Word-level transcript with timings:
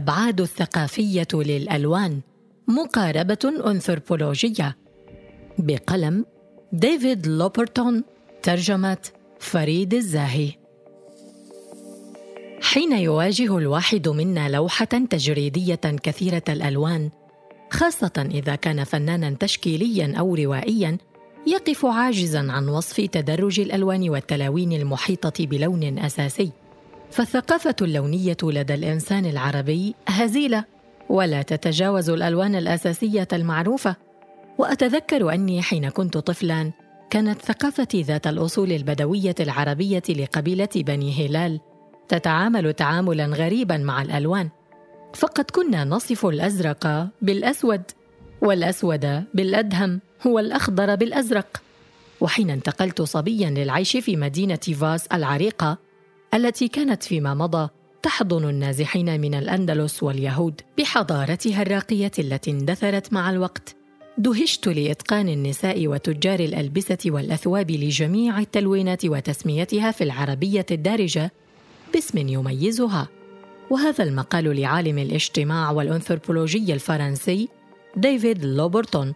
الأبعاد 0.00 0.40
الثقافية 0.40 1.28
للألوان 1.34 2.20
مقاربة 2.68 3.52
أنثروبولوجية. 3.66 4.76
بقلم 5.58 6.24
ديفيد 6.72 7.26
لوبرتون 7.26 8.04
ترجمة 8.42 8.98
فريد 9.38 9.94
الزاهي. 9.94 10.52
حين 12.62 12.92
يواجه 12.92 13.58
الواحد 13.58 14.08
منا 14.08 14.48
لوحة 14.48 14.84
تجريدية 14.84 15.74
كثيرة 15.74 16.44
الألوان 16.48 17.10
خاصة 17.70 18.28
إذا 18.30 18.54
كان 18.54 18.84
فنانا 18.84 19.36
تشكيليا 19.40 20.14
أو 20.18 20.34
روائيا 20.34 20.98
يقف 21.46 21.86
عاجزا 21.86 22.52
عن 22.52 22.68
وصف 22.68 23.00
تدرج 23.00 23.60
الألوان 23.60 24.10
والتلاوين 24.10 24.72
المحيطة 24.72 25.46
بلون 25.46 25.98
أساسي. 25.98 26.52
فالثقافة 27.10 27.74
اللونية 27.82 28.36
لدى 28.42 28.74
الإنسان 28.74 29.26
العربي 29.26 29.94
هزيلة 30.08 30.64
ولا 31.08 31.42
تتجاوز 31.42 32.10
الألوان 32.10 32.54
الأساسية 32.54 33.28
المعروفة. 33.32 33.96
وأتذكر 34.58 35.34
أني 35.34 35.62
حين 35.62 35.88
كنت 35.88 36.18
طفلا 36.18 36.72
كانت 37.10 37.42
ثقافتي 37.42 38.02
ذات 38.02 38.26
الأصول 38.26 38.72
البدوية 38.72 39.34
العربية 39.40 40.02
لقبيلة 40.08 40.68
بني 40.76 41.26
هلال 41.26 41.60
تتعامل 42.08 42.72
تعاملا 42.72 43.26
غريبا 43.26 43.76
مع 43.76 44.02
الألوان. 44.02 44.48
فقد 45.14 45.44
كنا 45.44 45.84
نصف 45.84 46.26
الأزرق 46.26 47.08
بالأسود 47.22 47.82
والأسود 48.42 49.24
بالأدهم 49.34 50.00
والأخضر 50.26 50.94
بالأزرق. 50.94 51.62
وحين 52.20 52.50
انتقلت 52.50 53.02
صبيا 53.02 53.50
للعيش 53.50 53.96
في 53.96 54.16
مدينة 54.16 54.56
فاس 54.80 55.06
العريقة 55.06 55.78
التي 56.34 56.68
كانت 56.68 57.02
فيما 57.02 57.34
مضى 57.34 57.68
تحضن 58.02 58.48
النازحين 58.48 59.20
من 59.20 59.34
الأندلس 59.34 60.02
واليهود 60.02 60.60
بحضارتها 60.78 61.62
الراقية 61.62 62.10
التي 62.18 62.50
اندثرت 62.50 63.12
مع 63.12 63.30
الوقت. 63.30 63.76
دهشت 64.18 64.68
لإتقان 64.68 65.28
النساء 65.28 65.88
وتجار 65.88 66.40
الألبسة 66.40 66.98
والأثواب 67.06 67.70
لجميع 67.70 68.38
التلوينات 68.38 69.04
وتسميتها 69.04 69.90
في 69.90 70.04
العربية 70.04 70.66
الدارجة 70.70 71.32
باسم 71.92 72.28
يميزها. 72.28 73.08
وهذا 73.70 74.04
المقال 74.04 74.60
لعالم 74.60 74.98
الاجتماع 74.98 75.70
والأنثروبولوجي 75.70 76.72
الفرنسي 76.72 77.48
ديفيد 77.96 78.44
لوبرتون. 78.44 79.14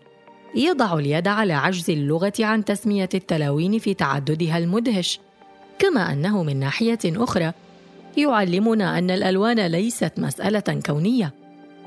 يضع 0.56 0.98
اليد 0.98 1.28
على 1.28 1.52
عجز 1.52 1.90
اللغة 1.90 2.32
عن 2.40 2.64
تسمية 2.64 3.08
التلاوين 3.14 3.78
في 3.78 3.94
تعددها 3.94 4.58
المدهش. 4.58 5.20
كما 5.78 6.12
أنه 6.12 6.42
من 6.42 6.56
ناحية 6.56 6.98
أخرى 7.04 7.52
يعلمنا 8.16 8.98
أن 8.98 9.10
الألوان 9.10 9.60
ليست 9.66 10.12
مسألة 10.18 10.80
كونية 10.86 11.34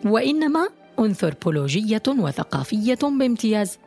وإنما 0.06 0.70
أنثروبولوجية 1.00 2.04
وثقافية 2.08 3.00
بامتياز. 3.02 3.78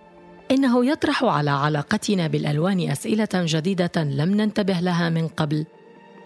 إنه 0.51 0.87
يطرح 0.87 1.25
على 1.25 1.51
علاقتنا 1.51 2.27
بالألوان 2.27 2.91
أسئلة 2.91 3.29
جديدة 3.35 3.93
لم 3.97 4.35
ننتبه 4.41 4.81
لها 4.81 5.09
من 5.09 5.29
قبل. 5.29 5.67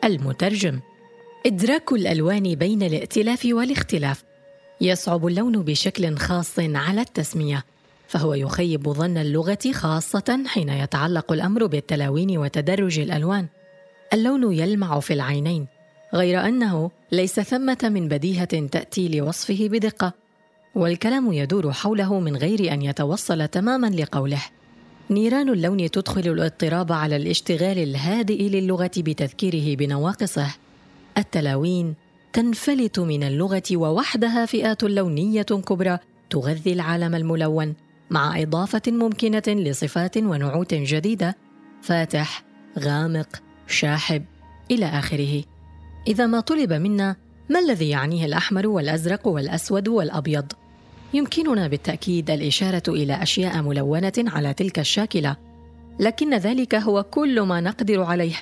المترجم 0.04 0.80
إدراك 1.46 1.92
الألوان 1.92 2.54
بين 2.54 2.82
الائتلاف 2.82 3.48
والاختلاف. 3.50 4.24
يصعب 4.80 5.26
اللون 5.26 5.62
بشكل 5.62 6.16
خاص 6.16 6.58
على 6.58 7.00
التسمية 7.00 7.64
فهو 8.08 8.34
يخيب 8.34 8.92
ظن 8.92 9.18
اللغة 9.18 9.58
خاصة 9.72 10.42
حين 10.46 10.68
يتعلق 10.68 11.32
الأمر 11.32 11.66
بالتلاوين 11.66 12.38
وتدرج 12.38 12.98
الألوان. 12.98 13.46
اللون 14.12 14.52
يلمع 14.52 15.00
في 15.00 15.12
العينين 15.12 15.66
غير 16.14 16.48
أنه 16.48 16.90
ليس 17.12 17.40
ثمة 17.40 17.78
من 17.82 18.08
بديهة 18.08 18.66
تأتي 18.66 19.08
لوصفه 19.08 19.68
بدقة 19.68 20.12
والكلام 20.74 21.32
يدور 21.32 21.72
حوله 21.72 22.20
من 22.20 22.36
غير 22.36 22.72
أن 22.72 22.82
يتوصل 22.82 23.48
تماما 23.48 23.86
لقوله. 23.86 24.42
نيران 25.10 25.48
اللون 25.48 25.90
تدخل 25.90 26.20
الاضطراب 26.20 26.92
على 26.92 27.16
الاشتغال 27.16 27.78
الهادئ 27.78 28.48
للغة 28.48 28.90
بتذكيره 28.96 29.76
بنواقصه. 29.76 30.54
التلاوين 31.18 31.94
تنفلت 32.32 32.98
من 32.98 33.22
اللغة 33.22 33.62
ووحدها 33.72 34.46
فئات 34.46 34.82
لونية 34.82 35.42
كبرى 35.42 35.98
تغذي 36.30 36.72
العالم 36.72 37.14
الملون 37.14 37.74
مع 38.10 38.42
إضافة 38.42 38.82
ممكنة 38.86 39.42
لصفات 39.48 40.16
ونعوت 40.16 40.74
جديدة. 40.74 41.36
فاتح 41.82 42.44
غامق. 42.78 43.42
شاحب 43.66 44.24
إلى 44.70 44.86
آخره. 44.86 45.44
إذا 46.06 46.26
ما 46.26 46.40
طلب 46.40 46.72
منا 46.72 47.16
ما 47.50 47.58
الذي 47.58 47.88
يعنيه 47.88 48.26
الأحمر 48.26 48.66
والأزرق 48.66 49.26
والأسود 49.26 49.88
والأبيض؟ 49.88 50.52
يمكننا 51.14 51.68
بالتأكيد 51.68 52.30
الإشارة 52.30 52.82
إلى 52.88 53.22
أشياء 53.22 53.62
ملونة 53.62 54.12
على 54.18 54.54
تلك 54.54 54.78
الشاكلة 54.78 55.36
لكن 56.00 56.34
ذلك 56.34 56.74
هو 56.74 57.02
كل 57.02 57.40
ما 57.40 57.60
نقدر 57.60 58.02
عليه. 58.02 58.34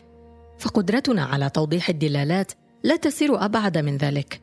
فقدرتنا 0.59 1.25
على 1.25 1.50
توضيح 1.50 1.89
الدلالات 1.89 2.53
لا 2.83 2.97
تسير 2.97 3.44
أبعد 3.44 3.78
من 3.78 3.97
ذلك. 3.97 4.41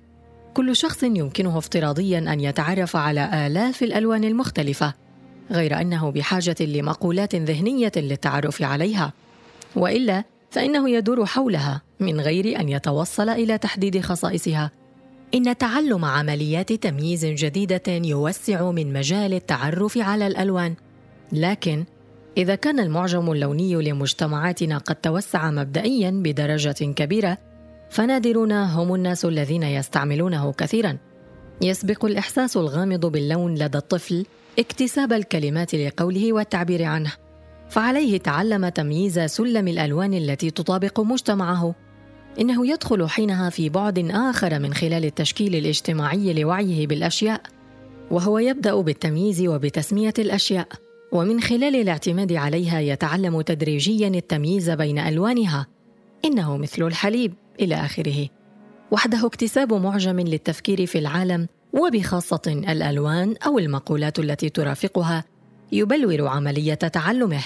كل 0.53 0.75
شخص 0.75 1.03
يمكنه 1.03 1.57
افتراضيا 1.57 2.17
أن 2.19 2.39
يتعرف 2.39 2.95
على 2.95 3.47
آلاف 3.47 3.83
الألوان 3.83 4.23
المختلفة 4.23 4.93
غير 5.51 5.81
أنه 5.81 6.09
بحاجة 6.09 6.55
لمقولات 6.59 7.35
ذهنية 7.35 7.91
للتعرف 7.95 8.61
عليها. 8.61 9.13
وإلا 9.75 10.23
فإنه 10.51 10.89
يدور 10.89 11.25
حولها 11.25 11.81
من 11.99 12.21
غير 12.21 12.59
أن 12.59 12.69
يتوصل 12.69 13.29
إلى 13.29 13.57
تحديد 13.57 14.01
خصائصها. 14.01 14.71
إن 15.33 15.57
تعلم 15.57 16.05
عمليات 16.05 16.73
تمييز 16.73 17.25
جديدة 17.25 17.81
يوسع 17.87 18.71
من 18.71 18.93
مجال 18.93 19.33
التعرف 19.33 19.97
على 19.97 20.27
الألوان. 20.27 20.75
لكن 21.31 21.85
إذا 22.37 22.55
كان 22.55 22.79
المعجم 22.79 23.31
اللوني 23.31 23.75
لمجتمعاتنا 23.75 24.77
قد 24.77 24.95
توسع 24.95 25.51
مبدئيا 25.51 26.11
بدرجة 26.11 26.93
كبيرة 26.93 27.37
فنادرون 27.89 28.51
هم 28.51 28.95
الناس 28.95 29.25
الذين 29.25 29.63
يستعملونه 29.63 30.53
كثيرا. 30.53 30.97
يسبق 31.61 32.05
الإحساس 32.05 32.57
الغامض 32.57 33.05
باللون 33.05 33.55
لدى 33.55 33.77
الطفل 33.77 34.25
اكتساب 34.59 35.13
الكلمات 35.13 35.75
لقوله 35.75 36.33
والتعبير 36.33 36.83
عنه. 36.83 37.11
فعليه 37.69 38.17
تعلم 38.17 38.69
تمييز 38.69 39.19
سلم 39.19 39.67
الألوان 39.67 40.13
التي 40.13 40.51
تطابق 40.51 40.99
مجتمعه. 40.99 41.75
إنه 42.39 42.67
يدخل 42.67 43.09
حينها 43.09 43.49
في 43.49 43.69
بعد 43.69 44.09
آخر 44.11 44.59
من 44.59 44.73
خلال 44.73 45.05
التشكيل 45.05 45.55
الاجتماعي 45.55 46.33
لوعيه 46.33 46.87
بالأشياء 46.87 47.41
وهو 48.11 48.39
يبدأ 48.39 48.75
بالتمييز 48.75 49.41
وبتسمية 49.41 50.13
الأشياء 50.19 50.67
ومن 51.11 51.41
خلال 51.41 51.75
الاعتماد 51.75 52.33
عليها 52.33 52.79
يتعلم 52.79 53.41
تدريجيا 53.41 54.07
التمييز 54.07 54.69
بين 54.69 54.99
ألوانها. 54.99 55.67
إنه 56.25 56.57
مثل 56.57 56.83
الحليب 56.83 57.33
إلى 57.59 57.75
آخره. 57.75 58.27
وحده 58.91 59.25
اكتساب 59.25 59.73
معجم 59.73 60.19
للتفكير 60.19 60.85
في 60.85 60.99
العالم 60.99 61.47
وبخاصة 61.73 62.41
الألوان 62.47 63.35
أو 63.45 63.59
المقولات 63.59 64.19
التي 64.19 64.49
ترافقها 64.49 65.23
يبلور 65.71 66.27
عملية 66.27 66.73
تعلمه. 66.73 67.43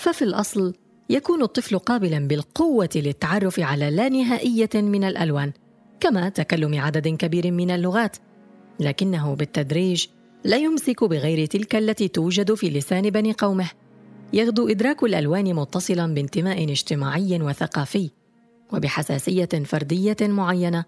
ففي 0.00 0.22
الأصل 0.22 0.74
يكون 1.10 1.42
الطفل 1.42 1.78
قابلا 1.78 2.28
بالقوة 2.28 2.88
للتعرف 2.94 3.60
على 3.60 3.90
لا 3.90 4.08
نهائية 4.08 4.70
من 4.74 5.04
الألوان 5.04 5.52
كما 6.00 6.28
تكلم 6.28 6.80
عدد 6.80 7.08
كبير 7.08 7.50
من 7.50 7.70
اللغات 7.70 8.16
لكنه 8.80 9.34
بالتدريج 9.34 10.06
لا 10.44 10.56
يمسك 10.56 11.04
بغير 11.04 11.46
تلك 11.46 11.76
التي 11.76 12.08
توجد 12.08 12.54
في 12.54 12.70
لسان 12.70 13.10
بني 13.10 13.32
قومه. 13.32 13.70
يغدو 14.32 14.68
إدراك 14.68 15.02
الألوان 15.02 15.54
متصلا 15.54 16.14
بانتماء 16.14 16.70
اجتماعي 16.70 17.42
وثقافي 17.42 18.10
وبحساسية 18.72 19.64
فردية 19.64 20.16
معينة. 20.20 20.84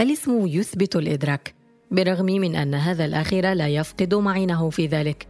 الاسم 0.00 0.46
يثبت 0.46 0.96
الإدراك 0.96 1.54
بالرغم 1.90 2.26
من 2.26 2.56
أن 2.56 2.74
هذا 2.74 3.04
الأخير 3.04 3.52
لا 3.52 3.68
يفقد 3.68 4.14
معينه 4.14 4.70
في 4.70 4.86
ذلك. 4.86 5.28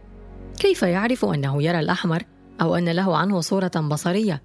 كيف 0.59 0.83
يعرف 0.83 1.25
أنه 1.25 1.63
يرى 1.63 1.79
الأحمر؟ 1.79 2.23
أو 2.61 2.75
أن 2.75 2.89
له 2.89 3.17
عنه 3.17 3.41
صورة 3.41 3.71
بصرية. 3.75 4.41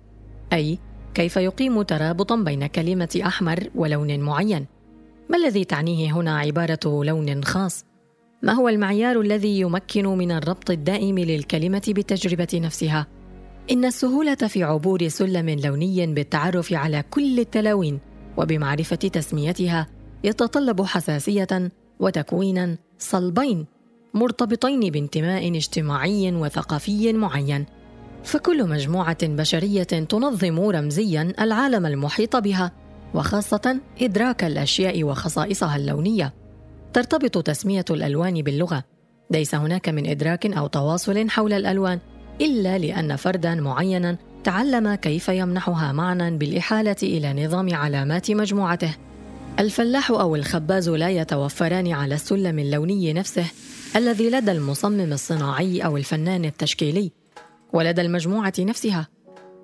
أي 0.53 0.79
كيف 1.15 1.37
يقيم 1.37 1.83
ترابطا 1.83 2.37
بين 2.37 2.67
كلمة 2.67 3.21
أحمر 3.27 3.71
ولون 3.75 4.21
معين؟ 4.21 4.67
ما 5.31 5.37
الذي 5.37 5.65
تعنيه 5.65 6.13
هنا 6.13 6.39
عبارة 6.39 7.05
لون 7.05 7.45
خاص؟ 7.45 7.85
ما 8.43 8.53
هو 8.53 8.69
المعيار 8.69 9.21
الذي 9.21 9.61
يمكن 9.61 10.07
من 10.07 10.33
الربط 10.33 10.71
الدائم 10.71 11.19
للكلمة 11.19 11.83
بالتجربه 11.89 12.49
نفسها؟ 12.55 13.07
إن 13.71 13.85
السهولة 13.85 14.35
في 14.35 14.63
عبور 14.63 15.09
سلم 15.09 15.49
لوني 15.49 16.07
بالتعرف 16.07 16.73
على 16.73 17.05
كل 17.11 17.41
التلاوين 17.41 18.01
وبمعرفة 18.37 18.97
تسميتها 18.97 19.87
يتطلب 20.25 20.83
حساسية 20.83 21.71
وتكوينا 22.01 22.77
صلبين 22.99 23.67
مرتبطين 24.15 24.81
بانتماء 24.81 25.57
اجتماعي 25.57 26.33
وثقافي 26.33 27.13
معين. 27.13 27.67
فكل 28.27 28.69
مجموعة 28.69 29.27
بشرية 29.27 29.83
تنظم 29.83 30.61
رمزيا 30.61 31.33
العالم 31.41 31.87
المحيط 31.87 32.37
بها 32.37 32.73
وخاصة 33.15 33.81
إدراك 34.01 34.45
الأشياء 34.45 35.05
وخصائصها 35.05 35.77
اللونية. 35.77 36.35
ترتبط 36.93 37.47
تسمية 37.47 37.85
الألوان 37.91 38.43
باللغة، 38.43 38.85
ليس 39.31 39.55
هناك 39.55 39.89
من 39.89 40.07
إدراك 40.07 40.47
أو 40.47 40.67
تواصل 40.67 41.31
حول 41.31 41.53
الألوان 41.53 41.99
إلا 42.41 42.79
لأن 42.79 43.17
فردا 43.17 43.55
معينا 43.55 44.17
تعلم 44.45 44.95
كيف 44.95 45.29
يمنحها 45.29 45.93
معنى 45.93 46.37
بالإحالة 46.37 46.97
إلى 47.03 47.45
نظام 47.47 47.75
علامات 47.75 48.31
مجموعته. 48.31 48.95
الفلاح 49.59 50.11
أو 50.11 50.37
الخباز 50.37 50.89
لا 50.89 51.11
يتوفران 51.11 51.93
على 51.93 52.15
السلم 52.15 52.59
اللوني 52.59 53.13
نفسه 53.13 53.45
الذي 53.97 54.31
لدى 54.31 54.53
المصمم 54.53 55.13
الصناعي 55.13 55.81
أو 55.81 55.97
الفنان 55.97 56.45
التشكيلي، 56.45 57.13
ولدى 57.73 58.01
المجموعة 58.01 58.53
نفسها. 58.59 59.09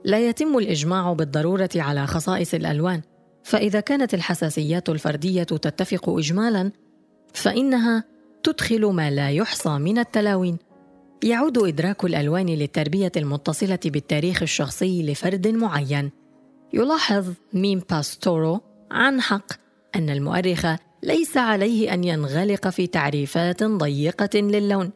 لا 0.04 0.28
يتم 0.28 0.58
الإجماع 0.58 1.12
بالضرورة 1.12 1.70
على 1.76 2.06
خصائص 2.06 2.54
الألوان، 2.54 3.02
فإذا 3.44 3.81
كانت 3.81 4.14
الحساسيات 4.14 4.88
الفردية 4.88 5.43
تتفق 5.43 6.08
إجمالا، 6.08 6.72
فإنها 7.34 8.04
تدخل 8.43 8.87
ما 8.87 9.10
لا 9.10 9.31
يحصى 9.31 9.70
من 9.70 9.99
التلاوين 9.99 10.58
يعود 11.25 11.58
إدراك 11.58 12.04
الألوان 12.04 12.46
للتربية 12.46 13.12
المتصلة 13.16 13.78
بالتاريخ 13.84 14.43
الشخصي 14.43 15.02
لفرد 15.02 15.49
معين. 15.49 16.10
يلاحظ 16.72 17.26
ميم 17.52 17.82
باستورو 17.90 18.60
عن 18.90 19.20
حق 19.20 19.52
أن 19.94 20.10
المؤرخ 20.10 20.66
ليس 21.02 21.37
عليه 21.37 21.94
أن 21.94 22.04
ينغلق 22.04 22.69
في 22.69 22.87
تعريفات 22.87 23.64
ضيقة 23.64 24.38
للون، 24.40 24.90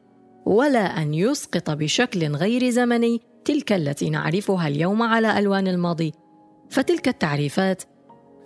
ولا 0.47 1.03
أن 1.03 1.15
يسقط 1.15 1.71
بشكل 1.71 2.37
غير 2.37 2.71
زمني 2.71 3.21
تلك 3.45 3.73
التي 3.73 4.11
نعرفها 4.11 4.69
اليوم 4.69 5.03
على 5.03 5.39
ألوان 5.39 5.69
الماضي، 5.69 6.13
فتلك 6.71 7.09
التعريفات 7.09 7.83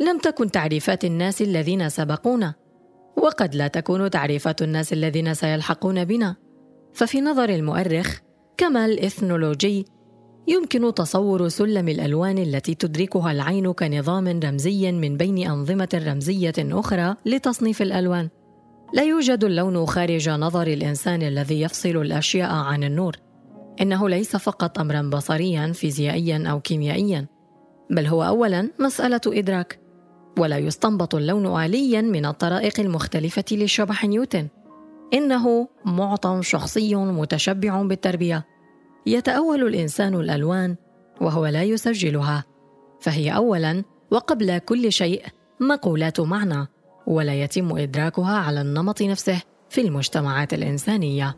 لم 0.00 0.18
تكن 0.18 0.50
تعريفات 0.50 1.04
الناس 1.04 1.42
الذين 1.42 1.88
سبقونا، 1.88 2.54
وقد 3.16 3.54
لا 3.54 3.68
تكون 3.68 4.10
تعريفات 4.10 4.62
الناس 4.62 4.92
الذين 4.92 5.34
سيلحقون 5.34 6.04
بنا. 6.04 6.36
ففي 6.92 7.20
نظر 7.20 7.48
المؤرخ 7.48 8.18
كما 8.56 8.86
الإثنولوجي 8.86 9.84
يمكن 10.48 10.94
تصور 10.94 11.48
سلم 11.48 11.88
الألوان 11.88 12.38
التي 12.38 12.74
تدركها 12.74 13.32
العين 13.32 13.72
كنظام 13.72 14.40
رمزي 14.44 14.92
من 14.92 15.16
بين 15.16 15.50
أنظمة 15.50 16.02
رمزية 16.06 16.54
أخرى 16.58 17.16
لتصنيف 17.26 17.82
الألوان. 17.82 18.28
لا 18.92 19.02
يوجد 19.02 19.44
اللون 19.44 19.86
خارج 19.86 20.28
نظر 20.28 20.66
الإنسان 20.66 21.22
الذي 21.22 21.60
يفصل 21.60 21.88
الأشياء 21.88 22.50
عن 22.50 22.84
النور. 22.84 23.16
إنه 23.80 24.08
ليس 24.08 24.36
فقط 24.36 24.78
أمرا 24.78 25.02
بصريا 25.02 25.72
فيزيائيا 25.72 26.48
أو 26.48 26.60
كيميائيا، 26.60 27.26
بل 27.90 28.06
هو 28.06 28.24
أولا 28.24 28.70
مسألة 28.78 29.20
إدراك. 29.26 29.80
ولا 30.38 30.58
يستنبط 30.58 31.14
اللون 31.14 31.62
آليا 31.64 32.00
من 32.00 32.26
الطرائق 32.26 32.80
المختلفة 32.80 33.44
لشبح 33.52 34.04
نيوتن. 34.04 34.48
إنه 35.14 35.68
معطى 35.84 36.38
شخصي 36.42 36.94
متشبع 36.94 37.82
بالتربية 37.82 38.46
يتأول 39.06 39.66
الإنسان 39.66 40.14
الألوان 40.14 40.76
وهو 41.20 41.46
لا 41.46 41.62
يسجلها 41.62 42.44
فهي 43.00 43.36
اولا 43.36 43.84
وقبل 44.10 44.58
كل 44.58 44.92
شيء 44.92 45.24
مقولات 45.60 46.20
معنى 46.20 46.66
ولا 47.10 47.34
يتم 47.34 47.78
إدراكها 47.78 48.36
على 48.36 48.60
النمط 48.60 49.02
نفسه 49.02 49.42
في 49.70 49.80
المجتمعات 49.80 50.54
الإنسانية. 50.54 51.36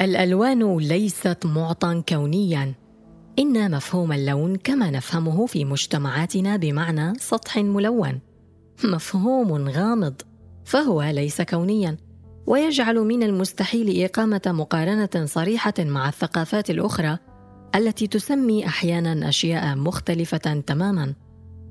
الألوان 0.00 0.76
ليست 0.76 1.46
معطى 1.46 2.02
كونيا. 2.08 2.74
إن 3.38 3.70
مفهوم 3.70 4.12
اللون 4.12 4.56
كما 4.56 4.90
نفهمه 4.90 5.46
في 5.46 5.64
مجتمعاتنا 5.64 6.56
بمعنى 6.56 7.18
سطح 7.18 7.56
ملون. 7.56 8.20
مفهوم 8.84 9.68
غامض 9.68 10.14
فهو 10.64 11.02
ليس 11.02 11.42
كونيا 11.42 11.96
ويجعل 12.46 12.96
من 12.96 13.22
المستحيل 13.22 14.04
إقامة 14.04 14.42
مقارنة 14.46 15.24
صريحة 15.24 15.74
مع 15.78 16.08
الثقافات 16.08 16.70
الأخرى 16.70 17.18
التي 17.74 18.06
تسمي 18.06 18.66
أحيانا 18.66 19.28
أشياء 19.28 19.76
مختلفة 19.76 20.62
تماما 20.66 21.14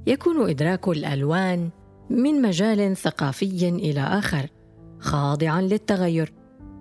يكون 0.07 0.49
إدراك 0.49 0.87
الألوان 0.87 1.69
من 2.09 2.41
مجال 2.41 2.97
ثقافي 2.97 3.69
إلى 3.69 4.01
آخر 4.01 4.47
خاضعا 4.99 5.61
للتغير 5.61 6.33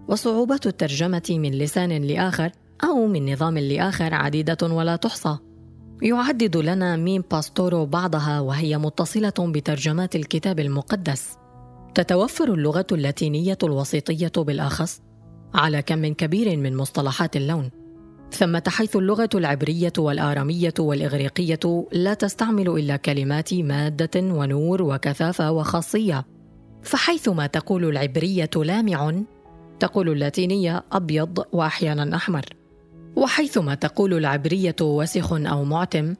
وصعوبات 0.09 0.67
الترجمة 0.67 1.23
من 1.31 1.51
لسان 1.51 2.03
لآخر 2.03 2.51
أو 2.85 3.07
من 3.07 3.33
نظام 3.33 3.59
لآخر 3.59 4.15
عديدة 4.15 4.57
ولا 4.63 4.97
تحصى. 4.97 5.39
يعدد 6.03 6.57
لنا 6.57 6.97
ميم 6.97 7.25
باستورو 7.31 7.87
بعضها 7.87 8.41
وهي 8.41 8.79
متصلة 8.79 9.33
بترجمات 9.39 10.17
الكتاب 10.17 10.61
المقدس. 10.61 11.37
تتوفر 11.95 12.55
اللغة 12.55 12.87
اللاتينية 12.93 13.59
الوسيطية 13.63 14.33
بالأخص 14.37 15.01
على 15.55 15.83
كم 15.83 16.13
كبير 16.13 16.57
من 16.57 16.77
مصطلحات 16.77 17.37
اللون. 17.37 17.71
ثمة 18.33 18.63
حيث 18.69 18.97
اللغة 18.97 19.29
العبرية 19.35 19.93
والآرامية 19.99 20.75
والإغريقية 20.79 21.87
لا 21.93 22.15
تستعمل 22.15 22.69
إلا 22.69 22.97
كلمات 22.97 23.55
مادة 23.55 24.21
ونور 24.21 24.83
وكثافة 24.83 25.53
وخاصية. 25.53 26.25
فحيثما 26.83 27.47
تقول 27.47 27.85
العبرية 27.85 28.51
لامع 28.57 29.23
تقول 29.81 30.09
اللاتينية 30.09 30.85
أبيض 30.93 31.45
وأحيانا 31.53 32.17
أحمر. 32.17 32.45
وحيثما 33.17 33.75
تقول 33.75 34.15
العبرية 34.15 34.77
وسخ 34.81 35.33
أو 35.33 35.65
معتم 35.65 36.15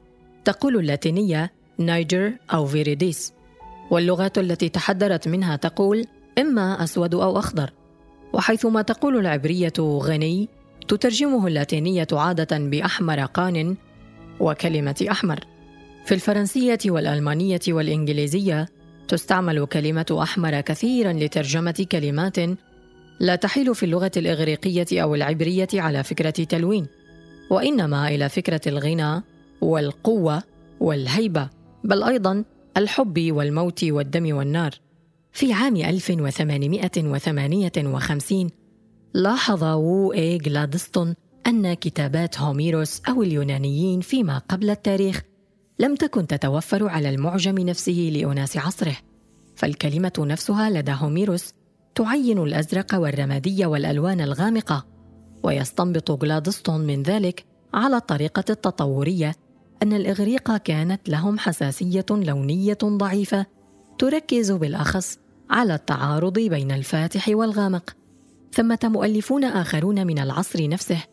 تقول 0.45 0.77
اللاتينية 0.77 1.51
niger 1.77 2.33
أو 2.53 2.65
viridis. 2.65 3.33
واللغات 3.91 4.37
التي 4.37 4.69
تحدرت 4.69 5.27
منها 5.27 5.55
تقول 5.55 6.05
إما 6.39 6.83
أسود 6.83 7.15
أو 7.15 7.39
أخضر. 7.39 7.73
وحيثما 8.33 8.81
تقول 8.81 9.17
العبرية 9.17 9.73
غني 9.79 10.49
تترجمه 10.87 11.47
اللاتينية 11.47 12.07
عادة 12.11 12.57
بأحمر 12.57 13.25
قان 13.25 13.75
وكلمة 14.39 15.05
أحمر 15.11 15.39
في 16.05 16.13
الفرنسية 16.13 16.79
والألمانية 16.85 17.59
والإنجليزية 17.67 18.67
تستعمل 19.07 19.65
كلمة 19.65 20.17
أحمر 20.21 20.61
كثيرا 20.61 21.13
لترجمة 21.13 21.87
كلمات 21.91 22.37
لا 23.19 23.35
تحيل 23.35 23.75
في 23.75 23.83
اللغة 23.83 24.11
الإغريقية 24.17 25.01
أو 25.01 25.15
العبرية 25.15 25.67
على 25.73 26.03
فكرة 26.03 26.29
تلوين، 26.29 26.87
وإنما 27.49 28.07
إلى 28.07 28.29
فكرة 28.29 28.61
الغنى 28.67 29.23
والقوة 29.61 30.43
والهيبة، 30.79 31.49
بل 31.83 32.03
أيضا 32.03 32.43
الحب 32.77 33.31
والموت 33.31 33.83
والدم 33.83 34.35
والنار. 34.35 34.71
في 35.31 35.53
عام 35.53 35.75
1858 35.75 38.49
لاحظ 39.13 39.63
وو 39.63 40.13
إي 40.13 40.37
غلادستون 40.37 41.15
أن 41.47 41.73
كتابات 41.73 42.39
هوميروس 42.39 43.01
أو 43.09 43.23
اليونانيين 43.23 44.01
فيما 44.01 44.37
قبل 44.37 44.69
التاريخ 44.69 45.21
لم 45.79 45.95
تكن 45.95 46.27
تتوفر 46.27 46.87
على 46.87 47.09
المعجم 47.09 47.57
نفسه 47.57 48.09
لأناس 48.13 48.57
عصره، 48.57 48.97
فالكلمة 49.55 50.13
نفسها 50.19 50.69
لدى 50.69 50.91
هوميروس 50.91 51.53
تعين 51.95 52.39
الأزرق 52.39 52.95
والرمادي 52.95 53.65
والألوان 53.65 54.21
الغامقة 54.21 54.85
ويستنبط 55.43 56.11
غلادستون 56.11 56.81
من 56.81 57.03
ذلك 57.03 57.45
على 57.73 57.97
الطريقة 57.97 58.43
التطورية 58.49 59.35
أن 59.83 59.93
الإغريق 59.93 60.57
كانت 60.57 61.09
لهم 61.09 61.39
حساسية 61.39 62.05
لونية 62.11 62.77
ضعيفة 62.83 63.45
تركز 63.99 64.51
بالأخص 64.51 65.17
على 65.49 65.75
التعارض 65.75 66.39
بين 66.39 66.71
الفاتح 66.71 67.29
والغامق. 67.29 67.95
ثمه 68.57 68.79
مؤلفون 68.83 69.43
آخرون 69.43 70.07
من 70.07 70.19
العصر 70.19 70.67
نفسه 70.69 71.03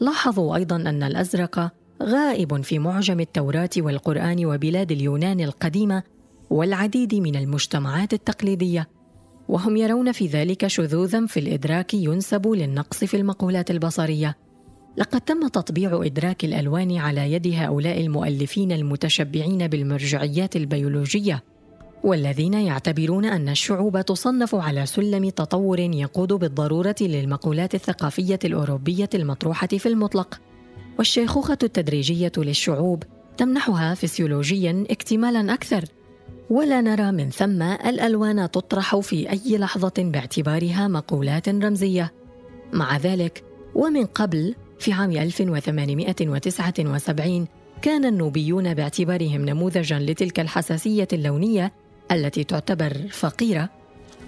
لاحظوا 0.00 0.56
أيضا 0.56 0.76
أن 0.76 1.02
الأزرق 1.02 1.72
غائب 2.02 2.62
في 2.62 2.78
معجم 2.78 3.20
التوراة 3.20 3.70
والقرآن 3.78 4.46
وبلاد 4.46 4.92
اليونان 4.92 5.40
القديمة 5.40 6.02
والعديد 6.50 7.14
من 7.14 7.36
المجتمعات 7.36 8.12
التقليدية 8.12 8.88
وهم 9.48 9.76
يرون 9.76 10.12
في 10.12 10.26
ذلك 10.26 10.66
شذوذا 10.66 11.26
في 11.26 11.40
الإدراك 11.40 11.94
ينسب 11.94 12.46
للنقص 12.48 13.04
في 13.04 13.16
المقولات 13.16 13.70
البصرية. 13.70 14.36
لقد 14.96 15.20
تم 15.20 15.48
تطبيع 15.48 16.00
إدراك 16.04 16.44
الألوان 16.44 16.96
على 16.96 17.32
يد 17.32 17.46
هؤلاء 17.46 18.00
المؤلفين 18.00 18.72
المتشبعين 18.72 19.68
بالمرجعيات 19.68 20.56
البيولوجية. 20.56 21.44
والذين 22.04 22.54
يعتبرون 22.54 23.24
أن 23.24 23.48
الشعوب 23.48 24.00
تصنف 24.00 24.54
على 24.54 24.86
سلم 24.86 25.30
تطور 25.30 25.78
يقود 25.78 26.32
بالضرورة 26.32 26.94
للمقولات 27.00 27.74
الثقافية 27.74 28.38
الأوروبية 28.44 29.08
المطروحة 29.14 29.66
في 29.66 29.86
المطلق. 29.86 30.40
والشيخوخة 30.98 31.58
التدريجية 31.62 32.32
للشعوب 32.36 33.02
تمنحها 33.36 33.94
فسيولوجيا 33.94 34.84
اكتمالا 34.90 35.54
أكثر. 35.54 35.84
ولا 36.50 36.80
نرى 36.80 37.12
من 37.12 37.30
ثم 37.30 37.62
الألوان 37.62 38.50
تطرح 38.50 38.96
في 38.96 39.30
أي 39.30 39.58
لحظة 39.58 39.94
باعتبارها 39.98 40.88
مقولات 40.88 41.48
رمزية. 41.48 42.12
مع 42.72 42.96
ذلك 42.96 43.44
ومن 43.74 44.06
قبل 44.06 44.54
في 44.78 44.92
عام 44.92 45.10
1879 45.10 47.46
كان 47.82 48.04
النوبيون 48.04 48.74
باعتبارهم 48.74 49.44
نموذجا 49.44 49.98
لتلك 49.98 50.40
الحساسية 50.40 51.08
اللونية 51.12 51.83
التي 52.12 52.44
تعتبر 52.44 52.96
فقيرة 53.10 53.68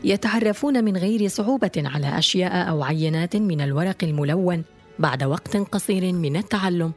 يتعرفون 0.05 0.85
من 0.85 0.97
غير 0.97 1.29
صعوبة 1.29 1.71
على 1.77 2.19
أشياء 2.19 2.71
أو 2.71 2.83
عينات 2.83 3.37
من 3.37 3.61
الورق 3.61 3.97
الملون 4.03 4.65
بعد 4.99 5.25
وقت 5.25 5.57
قصير 5.57 6.13
من 6.13 6.37
التعلم. 6.37 6.93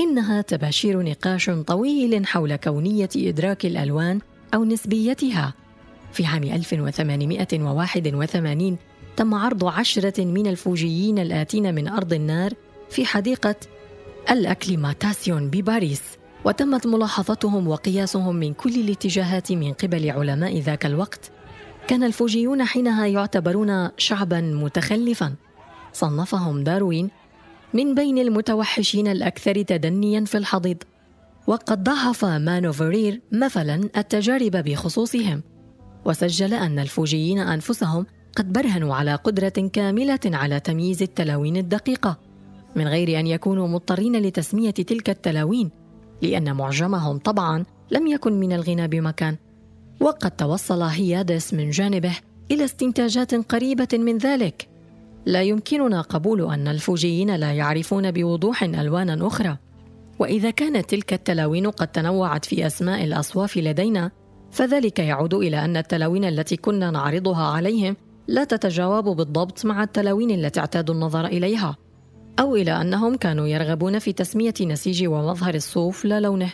إنها 0.00 0.40
تباشير 0.40 1.02
نقاش 1.02 1.50
طويل 1.50 2.26
حول 2.26 2.56
كونية 2.56 3.08
إدراك 3.16 3.66
الألوان 3.66 4.20
أو 4.54 4.64
نسبيتها. 4.64 5.54
في 6.12 6.24
عام 6.24 6.44
1881 6.44 8.76
تم 9.16 9.34
عرض 9.34 9.64
عشرة 9.64 10.24
من 10.24 10.46
الفوجيين 10.46 11.18
الآتين 11.18 11.74
من 11.74 11.88
أرض 11.88 12.12
النار 12.12 12.52
في 12.90 13.06
حديقة 13.06 13.56
الأكليماتاسيون 14.30 15.50
بباريس. 15.50 16.02
وتمت 16.44 16.86
ملاحظتهم 16.86 17.68
وقياسهم 17.68 18.36
من 18.36 18.54
كل 18.54 18.74
الاتجاهات 18.80 19.52
من 19.52 19.72
قبل 19.72 20.10
علماء 20.10 20.58
ذاك 20.58 20.86
الوقت. 20.86 21.30
كان 21.88 22.04
الفوجيون 22.04 22.64
حينها 22.64 23.06
يعتبرون 23.06 23.88
شعبا 23.96 24.40
متخلفا. 24.40 25.34
صنفهم 25.92 26.64
داروين 26.64 27.10
من 27.74 27.94
بين 27.94 28.18
المتوحشين 28.18 29.08
الأكثر 29.08 29.62
تدنيا 29.62 30.24
في 30.24 30.38
الحضيض. 30.38 30.76
وقد 31.46 31.84
ضعف 31.84 32.24
مانوفرير 32.24 33.20
مثلا 33.32 33.90
التجارب 33.96 34.56
بخصوصهم. 34.56 35.42
وسجل 36.04 36.54
أن 36.54 36.78
الفوجيين 36.78 37.38
أنفسهم 37.38 38.06
قد 38.36 38.52
برهنوا 38.52 38.94
على 38.94 39.14
قدرة 39.14 39.68
كاملة 39.72 40.20
على 40.26 40.60
تمييز 40.60 41.02
التلاوين 41.02 41.56
الدقيقة 41.56 42.18
من 42.76 42.88
غير 42.88 43.20
أن 43.20 43.26
يكونوا 43.26 43.68
مضطرين 43.68 44.16
لتسمية 44.16 44.70
تلك 44.70 45.10
التلاوين. 45.10 45.79
لأن 46.22 46.56
معجمهم 46.56 47.18
طبعا 47.18 47.64
لم 47.90 48.06
يكن 48.06 48.32
من 48.32 48.52
الغنى 48.52 48.88
بمكان. 48.88 49.36
وقد 50.00 50.30
توصل 50.30 50.82
هيادس 50.82 51.54
من 51.54 51.70
جانبه 51.70 52.16
إلى 52.50 52.64
استنتاجات 52.64 53.34
قريبة 53.34 53.88
من 53.92 54.18
ذلك. 54.18 54.68
لا 55.26 55.42
يمكننا 55.42 56.00
قبول 56.00 56.52
أن 56.52 56.68
الفوجيين 56.68 57.36
لا 57.36 57.52
يعرفون 57.52 58.10
بوضوح 58.10 58.62
ألوانا 58.62 59.26
أخرى. 59.26 59.56
وإذا 60.18 60.50
كانت 60.50 60.90
تلك 60.90 61.12
التلاوين 61.12 61.70
قد 61.70 61.88
تنوعت 61.88 62.44
في 62.44 62.66
أسماء 62.66 63.04
الأصواف 63.04 63.56
لدينا 63.56 64.10
فذلك 64.50 64.98
يعود 64.98 65.34
إلى 65.34 65.64
أن 65.64 65.76
التلاوين 65.76 66.24
التي 66.24 66.56
كنا 66.56 66.90
نعرضها 66.90 67.44
عليهم 67.44 67.96
لا 68.28 68.44
تتجاوب 68.44 69.16
بالضبط 69.16 69.66
مع 69.66 69.82
التلاوين 69.82 70.30
التي 70.30 70.60
اعتادوا 70.60 70.94
النظر 70.94 71.26
إليها. 71.26 71.76
أو 72.38 72.56
إلى 72.56 72.80
أنهم 72.80 73.16
كانوا 73.16 73.46
يرغبون 73.46 73.98
في 73.98 74.12
تسمية 74.12 74.54
نسيج 74.60 75.06
ومظهر 75.06 75.54
الصوف 75.54 76.04
لا 76.04 76.20
لونه. 76.20 76.52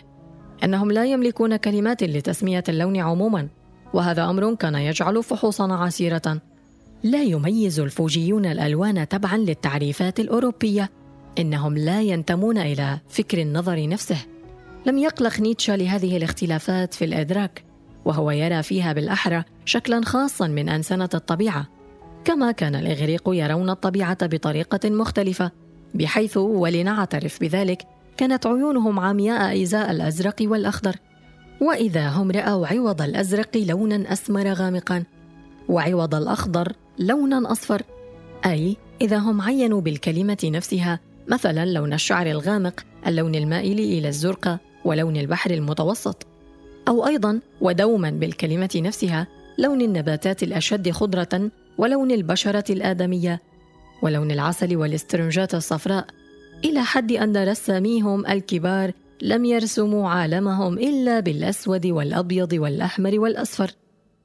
أنهم 0.64 0.92
لا 0.92 1.04
يملكون 1.04 1.56
كلمات 1.56 2.02
لتسمية 2.02 2.64
اللون 2.68 2.96
عموما 2.96 3.48
وهذا 3.94 4.24
أمر 4.24 4.54
كان 4.54 4.74
يجعل 4.74 5.22
فحوصنا 5.22 5.76
عسيرة. 5.76 6.40
لا 7.02 7.22
يميز 7.22 7.80
الفوجيون 7.80 8.46
الألوان 8.46 9.08
تبعا 9.08 9.36
للتعريفات 9.36 10.20
الأوروبية. 10.20 10.90
إنهم 11.38 11.78
لا 11.78 12.02
ينتمون 12.02 12.58
إلى 12.58 12.98
فكر 13.08 13.38
النظر 13.38 13.88
نفسه. 13.88 14.18
لم 14.86 14.98
يقلق 14.98 15.40
نيتشه 15.40 15.76
لهذه 15.76 16.16
الاختلافات 16.16 16.94
في 16.94 17.04
الإدراك 17.04 17.64
وهو 18.04 18.30
يرى 18.30 18.62
فيها 18.62 18.92
بالأحرى 18.92 19.44
شكلا 19.64 20.04
خاصا 20.04 20.46
من 20.46 20.68
أنسنة 20.68 21.08
الطبيعة. 21.14 21.66
كما 22.24 22.52
كان 22.52 22.74
الإغريق 22.74 23.22
يرون 23.26 23.70
الطبيعة 23.70 24.26
بطريقة 24.26 24.90
مختلفة. 24.90 25.50
بحيث 25.94 26.36
ولنعترف 26.36 27.40
بذلك 27.40 27.82
كانت 28.16 28.46
عيونهم 28.46 29.00
عمياء 29.00 29.62
إزاء 29.62 29.90
الأزرق 29.90 30.36
والأخضر. 30.40 30.96
وإذا 31.60 32.08
هم 32.08 32.30
رأوا 32.30 32.66
عوض 32.66 33.02
الأزرق 33.02 33.56
لونا 33.56 34.12
أسمر 34.12 34.52
غامقا 34.52 35.04
وعوض 35.68 36.14
الأخضر 36.14 36.72
لونا 36.98 37.52
أصفر. 37.52 37.82
أي 38.46 38.76
إذا 39.00 39.16
هم 39.16 39.40
عينوا 39.40 39.80
بالكلمة 39.80 40.38
نفسها 40.44 41.00
مثلا 41.28 41.66
لون 41.66 41.92
الشعر 41.92 42.26
الغامق 42.26 42.84
اللون 43.06 43.34
المائل 43.34 43.78
إلى 43.78 44.08
الزرقاء 44.08 44.58
ولون 44.84 45.16
البحر 45.16 45.50
المتوسط. 45.50 46.26
أو 46.88 47.06
أيضا 47.06 47.40
ودوما 47.60 48.10
بالكلمة 48.10 48.70
نفسها 48.76 49.26
لون 49.58 49.80
النباتات 49.80 50.42
الأشد 50.42 50.90
خضرة 50.90 51.50
ولون 51.78 52.10
البشرة 52.10 52.72
الآدمية. 52.72 53.42
ولون 54.02 54.30
العسل 54.30 54.76
والاسترنجات 54.76 55.54
الصفراء 55.54 56.06
إلى 56.64 56.82
حد 56.82 57.12
أن 57.12 57.48
رساميهم 57.48 58.26
الكبار 58.26 58.92
لم 59.22 59.44
يرسموا 59.44 60.08
عالمهم 60.08 60.78
إلا 60.78 61.20
بالأسود 61.20 61.86
والأبيض 61.86 62.52
والأحمر 62.52 63.20
والأصفر. 63.20 63.70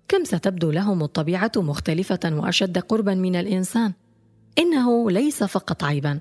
كم 0.08 0.24
ستبدو 0.24 0.72
لهم 0.72 1.04
الطبيعة 1.04 1.52
مختلفة 1.56 2.20
وأشد 2.26 2.78
قربا 2.78 3.14
من 3.14 3.36
الإنسان؟ 3.36 3.94
إنه 4.60 5.12
ليس 5.12 5.44
فقط 5.44 5.84
عيبا. 5.84 6.20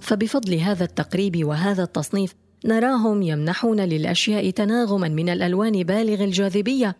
فبفضل 0.00 0.54
هذا 0.54 0.84
التقريب 0.84 1.44
وهذا 1.44 1.82
التصنيف 1.82 2.34
نراهم 2.64 3.22
يمنحون 3.22 3.80
للأشياء 3.80 4.50
تناغما 4.50 5.08
من 5.08 5.28
الألوان 5.28 5.82
بالغ 5.82 6.24
الجاذبية. 6.24 6.96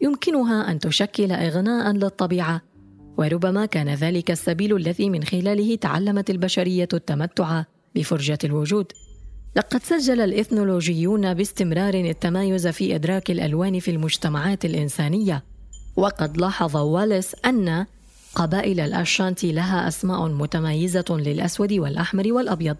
يمكنها 0.00 0.70
أن 0.70 0.78
تشكل 0.78 1.32
اغناء 1.32 1.92
للطبيعة. 1.92 2.71
وربما 3.16 3.66
كان 3.66 3.88
ذلك 3.88 4.30
السبيل 4.30 4.76
الذي 4.76 5.10
من 5.10 5.24
خلاله 5.24 5.76
تعلمت 5.76 6.30
البشرية 6.30 6.88
التمتع 6.92 7.64
بفرجة 7.94 8.38
الوجود. 8.44 8.92
لقد 9.56 9.82
سجل 9.82 10.20
الإثنولوجيون 10.20 11.34
باستمرار 11.34 11.94
التمايز 11.94 12.68
في 12.68 12.94
إدراك 12.94 13.30
الألوان 13.30 13.80
في 13.80 13.90
المجتمعات 13.90 14.64
الإنسانية. 14.64 15.44
وقد 15.96 16.36
لاحظ 16.36 16.76
واليس 16.76 17.36
أن 17.46 17.86
قبائل 18.34 18.80
الاشانتي 18.80 19.52
لها 19.52 19.88
أسماء 19.88 20.28
متميزة 20.28 21.04
للأسود 21.10 21.72
والأحمر 21.72 22.32
والأبيض. 22.32 22.76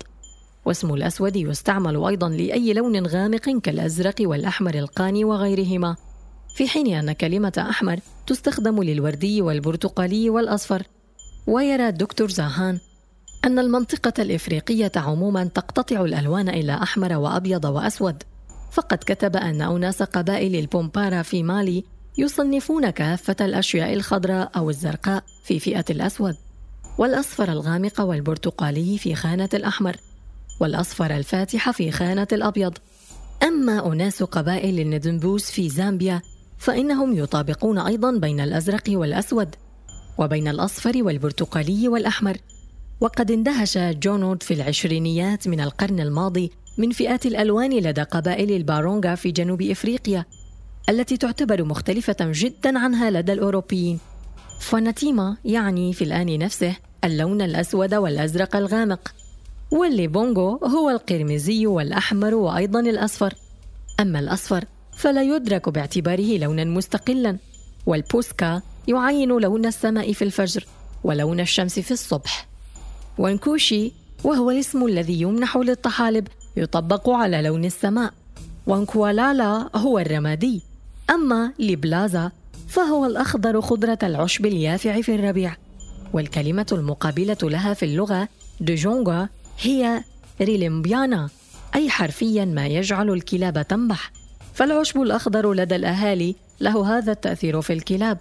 واسم 0.65 0.95
الأسود 0.95 1.37
يستعمل 1.37 2.05
أيضا 2.05 2.29
لأي 2.29 2.73
لون 2.73 3.07
غامق 3.07 3.61
كالأزرق 3.63 4.15
والأحمر 4.21 4.75
القاني 4.75 5.25
وغيرهما. 5.25 5.97
في 6.55 6.69
حين 6.69 6.95
أن 6.95 7.13
كلمة 7.13 7.67
أحمر 7.71 8.01
تستخدم 8.27 8.83
للوردي 8.83 9.43
والبرتقالي 9.43 10.31
والأصفر. 10.31 10.83
ويرى 11.47 11.89
الدكتور 11.89 12.31
زاهان 12.31 12.79
أن 13.45 13.59
المنطقة 13.59 14.23
الإفريقية 14.23 14.93
عموما 14.97 15.45
تقتطع 15.45 16.05
الألوان 16.05 16.49
إلى 16.49 16.75
أحمر 16.75 17.17
وأبيض 17.17 17.65
وأسود. 17.65 18.23
فقد 18.73 18.99
كتب 18.99 19.37
أن 19.37 19.63
أناس 19.63 20.03
قبائل 20.03 20.57
البومبارا 20.57 21.23
في 21.23 21.43
مالي 21.43 21.85
يصنفون 22.19 22.91
كافة 22.91 23.37
الأشياء 23.41 23.93
الخضراء 23.93 24.51
أو 24.57 24.71
الزرقاء 24.71 25.25
في 25.45 25.61
فئة 25.61 25.85
الأسود 25.91 26.37
والأصفر 26.99 27.53
الغامق 27.53 28.01
والبرتقالي 28.01 28.99
في 28.99 29.15
خانة 29.15 29.49
الأحمر 29.55 29.97
والأصفر 30.61 31.17
الفاتح 31.17 31.71
في 31.71 31.91
خانة 31.91 32.27
الأبيض. 32.33 32.79
أما 33.43 33.93
أناس 33.93 34.23
قبائل 34.23 34.81
الندنبوس 34.81 35.51
في 35.51 35.69
زامبيا 35.69 36.23
فإنهم 36.63 37.13
يطابقون 37.13 37.79
أيضا 37.79 38.11
بين 38.19 38.41
الأزرق 38.41 38.83
والأسود 38.89 39.55
وبين 40.19 40.49
الأصفر 40.49 40.93
والبرتقالي 41.03 41.89
والأحمر. 41.89 42.37
وقد 43.01 43.31
اندهش 43.31 43.79
جونود 43.79 44.43
في 44.43 44.55
العشرينيات 44.55 45.49
من 45.49 45.61
القرن 45.61 46.01
الماضي 46.01 46.51
من 46.79 46.91
فئات 46.91 47.27
الألوان 47.27 47.71
لدى 47.71 48.03
قبائل 48.03 48.53
البارونغا 48.53 49.15
في 49.15 49.31
جنوب 49.31 49.63
إفريقيا 49.63 50.25
التي 50.89 51.17
تعتبر 51.17 51.65
مختلفة 51.65 52.17
جدا 52.21 52.79
عنها 52.79 53.11
لدى 53.11 53.33
الأوروبيين. 53.33 53.99
فنتيما 54.61 55.37
يعني 55.45 55.93
في 55.93 56.05
الآن 56.05 56.39
نفسه 56.39 56.77
اللون 57.05 57.43
الأسود 57.43 57.95
والأزرق 57.95 58.57
الغامق 58.57 59.15
واللي 59.71 60.07
بونغو 60.07 60.57
هو 60.57 60.91
القرمزي 60.91 61.67
والأحمر 61.67 62.35
وأيضا 62.35 62.81
الأصفر. 62.81 63.35
أما 64.01 64.19
الأصفر 64.19 64.65
فلا 65.03 65.23
يدرك 65.23 65.69
باعتباره 65.69 66.39
لونا 66.39 66.65
مستقلا 66.65 67.37
والبوسكا 67.87 68.63
يعين 68.89 69.29
لون 69.29 69.67
السماء 69.67 70.13
في 70.13 70.23
الفجر 70.23 70.67
ولون 71.05 71.41
الشمس 71.41 71.79
في 71.79 71.91
الصبح. 71.91 72.47
وانكوشي 73.19 73.93
وهو 74.25 74.51
الاسم 74.51 74.87
الذي 74.87 75.21
يمنح 75.21 75.57
للطحالب 75.57 76.29
يطبق 76.57 77.11
على 77.11 77.43
لون 77.43 77.65
السماء. 77.65 78.13
وانكوالالا 78.67 79.71
هو 79.75 79.99
الرمادي. 79.99 80.63
أما 81.11 81.53
لبلازا 81.59 82.31
فهو 82.69 83.07
الأخضر 83.07 83.61
خضرة 83.61 83.99
العشب 84.03 84.47
اليافع 84.47 85.01
في 85.01 85.15
الربيع. 85.15 85.57
والكلمة 86.13 86.67
المقابلة 86.73 87.39
لها 87.43 87.75
في 87.75 87.85
اللغة 87.85 88.29
دجونغا 88.61 89.29
هي 89.61 90.05
ريلمبيانا 90.41 91.29
أي 91.75 91.91
حرفيا 91.91 92.45
ما 92.45 92.67
يجعل 92.67 93.11
الكلاب 93.11 93.67
تنبح. 93.69 94.22
فالعشب 94.53 95.01
الأخضر 95.03 95.53
لدى 95.53 95.77
الأهالي 95.77 96.35
له 96.61 96.99
هذا 96.99 97.13
التأثير 97.13 97.61
في 97.61 97.73
الكلاب. 97.73 98.19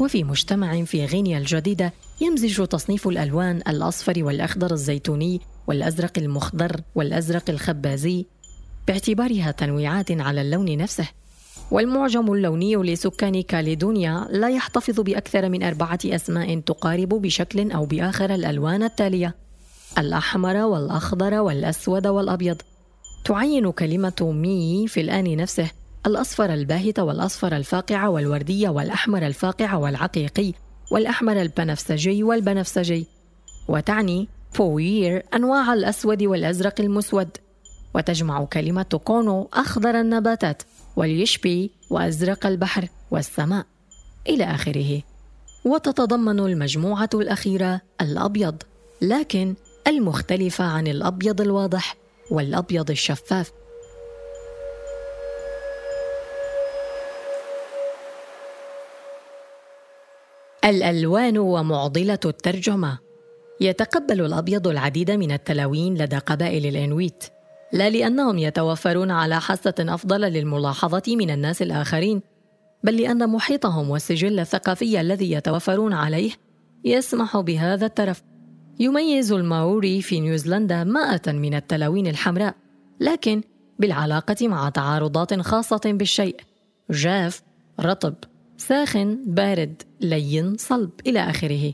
وفي 0.00 0.24
مجتمع 0.24 0.84
في 0.84 1.04
غينيا 1.04 1.38
الجديدة 1.38 1.92
يمزج 2.20 2.66
تصنيف 2.66 3.08
الألوان 3.08 3.62
الأصفر 3.68 4.24
والأخضر 4.24 4.72
الزيتوني 4.72 5.40
والأزرق 5.66 6.18
المخضر 6.18 6.80
والأزرق 6.94 7.50
الخبازي 7.50 8.26
باعتبارها 8.88 9.50
تنويعات 9.50 10.10
على 10.10 10.40
اللون 10.40 10.76
نفسه. 10.76 11.08
والمعجم 11.70 12.32
اللوني 12.32 12.76
لسكان 12.76 13.42
كاليدونيا 13.42 14.26
لا 14.30 14.48
يحتفظ 14.48 15.00
بأكثر 15.00 15.48
من 15.48 15.62
أربعة 15.62 15.98
أسماء 16.04 16.60
تقارب 16.60 17.08
بشكل 17.08 17.70
أو 17.70 17.86
بآخر 17.86 18.34
الألوان 18.34 18.82
التالية 18.82 19.34
الأحمر 19.98 20.56
والأخضر 20.56 21.34
والأسود 21.34 22.06
والأبيض. 22.06 22.62
تعين 23.24 23.70
كلمة 23.70 24.12
مي 24.20 24.88
في 24.88 25.00
الآن 25.00 25.36
نفسه 25.36 25.70
الأصفر 26.06 26.54
الباهت 26.54 26.98
والأصفر 26.98 27.56
الفاقع 27.56 28.06
والوردي 28.06 28.68
والأحمر 28.68 29.26
الفاقع 29.26 29.74
والعقيقي 29.74 30.52
والأحمر 30.90 31.42
البنفسجي 31.42 32.22
والبنفسجي 32.22 33.06
وتعني 33.68 34.28
بوير 34.58 35.22
أنواع 35.34 35.72
الأسود 35.72 36.22
والأزرق 36.22 36.80
المسود 36.80 37.28
وتجمع 37.94 38.44
كلمة 38.44 39.00
كونو 39.04 39.48
أخضر 39.52 40.00
النباتات 40.00 40.62
واليشبي 40.96 41.70
وأزرق 41.90 42.46
البحر 42.46 42.88
والسماء 43.10 43.66
إلى 44.28 44.44
آخره. 44.44 45.02
وتتضمن 45.64 46.40
المجموعة 46.40 47.10
الأخيرة 47.14 47.80
الأبيض 48.00 48.62
لكن 49.02 49.54
المختلفة 49.86 50.64
عن 50.64 50.86
الأبيض 50.86 51.40
الواضح. 51.40 52.01
والأبيض 52.30 52.90
الشفاف. 52.90 53.52
الألوان 60.64 61.38
ومعضلة 61.38 62.18
الترجمة. 62.24 62.98
يتقبل 63.62 64.20
الأبيض 64.20 64.68
العديد 64.68 65.10
من 65.10 65.32
التلاوين 65.32 65.94
لدى 65.94 66.18
قبائل 66.18 66.66
الإنويت 66.66 67.24
لا 67.72 67.90
لأنهم 67.90 68.38
يتوفرون 68.38 69.10
على 69.10 69.40
حاسة 69.40 69.74
أفضل 69.80 70.20
للملاحظة 70.20 71.02
من 71.08 71.30
الناس 71.30 71.62
الآخرين 71.62 72.22
بل 72.84 72.96
لأن 72.96 73.28
محيطهم 73.28 73.90
والسجل 73.90 74.40
الثقافي 74.40 75.00
الذي 75.00 75.32
يتوفرون 75.32 75.92
عليه 75.92 76.32
يسمح 76.84 77.40
بهذا 77.40 77.86
الترف. 77.86 78.22
يميز 78.80 79.32
الماوري 79.32 80.02
في 80.02 80.20
نيوزيلندا 80.20 80.84
مائة 80.84 81.32
من 81.32 81.54
التلاوين 81.54 82.06
الحمراء 82.06 82.54
لكن 83.00 83.42
بالعلاقة 83.78 84.48
مع 84.48 84.68
تعارضات 84.68 85.40
خاصة 85.40 85.80
بالشيء. 85.84 86.36
جاف 86.90 87.42
رطب 87.80 88.14
ساخن 88.56 89.18
بارد 89.26 89.82
لين 90.00 90.56
صلب 90.56 90.90
إلى 91.06 91.20
آخره. 91.20 91.72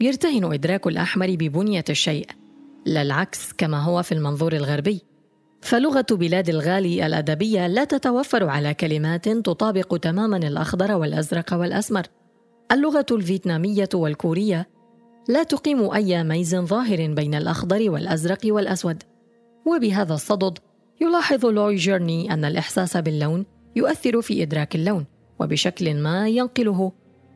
يرتهن 0.00 0.52
إدراك 0.52 0.86
الأحمر 0.86 1.26
ببنية 1.30 1.84
الشيء 1.90 2.26
لا 2.86 3.02
العكس 3.02 3.52
كما 3.52 3.82
هو 3.82 4.02
في 4.02 4.12
المنظور 4.12 4.52
الغربي. 4.52 5.02
فلغة 5.60 6.06
بلاد 6.10 6.48
الغالي 6.48 7.06
الأدبية 7.06 7.66
لا 7.66 7.84
تتوفر 7.84 8.48
على 8.48 8.74
كلمات 8.74 9.28
تطابق 9.28 9.96
تماما 9.96 10.36
الأخضر 10.36 10.92
والأزرق 10.92 11.54
والأسمر. 11.54 12.06
اللغة 12.72 13.06
الفيتنامية 13.10 13.88
والكورية 13.94 14.68
لا 15.28 15.42
تقيم 15.42 15.90
أي 15.90 16.24
ميز 16.24 16.56
ظاهر 16.56 17.14
بين 17.14 17.34
الأخضر 17.34 17.90
والأزرق 17.90 18.38
والأسود. 18.44 19.02
وبهذا 19.66 20.14
الصدد 20.14 20.58
يلاحظ 21.00 21.46
لوي 21.46 21.76
جيرني 21.76 22.32
أن 22.32 22.44
الإحساس 22.44 22.96
باللون 22.96 23.46
يؤثر 23.76 24.22
في 24.22 24.42
إدراك 24.42 24.74
اللون 24.74 25.06
وبشكل 25.38 25.94
ما 25.94 26.28
ينقله. 26.28 26.92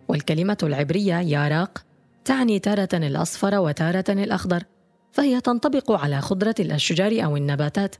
والكلمة 0.09 0.59
العبرية 0.63 1.21
ياراق 1.21 1.85
تعني 2.25 2.59
تارة 2.59 2.89
الأصفر 2.95 3.59
وتارة 3.59 4.05
الأخضر 4.09 4.63
فهي 5.13 5.41
تنطبق 5.41 5.93
على 5.93 6.21
خضرة 6.21 6.55
الأشجار 6.61 7.25
أو 7.25 7.37
النباتات. 7.37 7.97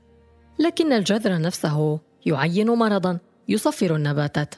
لكن 0.59 0.93
الجذر 0.93 1.41
نفسه 1.41 1.99
يعين 2.25 2.69
مرضا 2.69 3.19
يصفر 3.49 3.95
النباتات. 3.95 4.55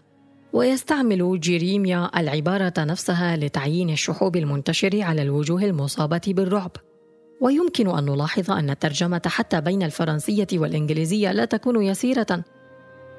ويستعمل 0.54 1.40
جيريميا 1.40 2.10
العبارة 2.18 2.74
نفسها 2.78 3.38
لتعيين 3.38 3.90
الشحوب 3.90 4.36
المنتشر 4.36 5.02
على 5.02 5.22
الوجوه 5.22 5.64
المصابة 5.64 6.22
بالرعب. 6.28 6.72
ويمكن 7.42 7.98
أن 7.98 8.06
نلاحظ 8.06 8.52
أن 8.52 8.70
الترجمة 8.70 9.22
حتى 9.26 9.62
بين 9.62 9.84
الفرنسية 9.84 10.48
والإنجليزية 10.54 11.32
لا 11.32 11.46
تكون 11.46 11.84
يسيرة. 11.84 12.44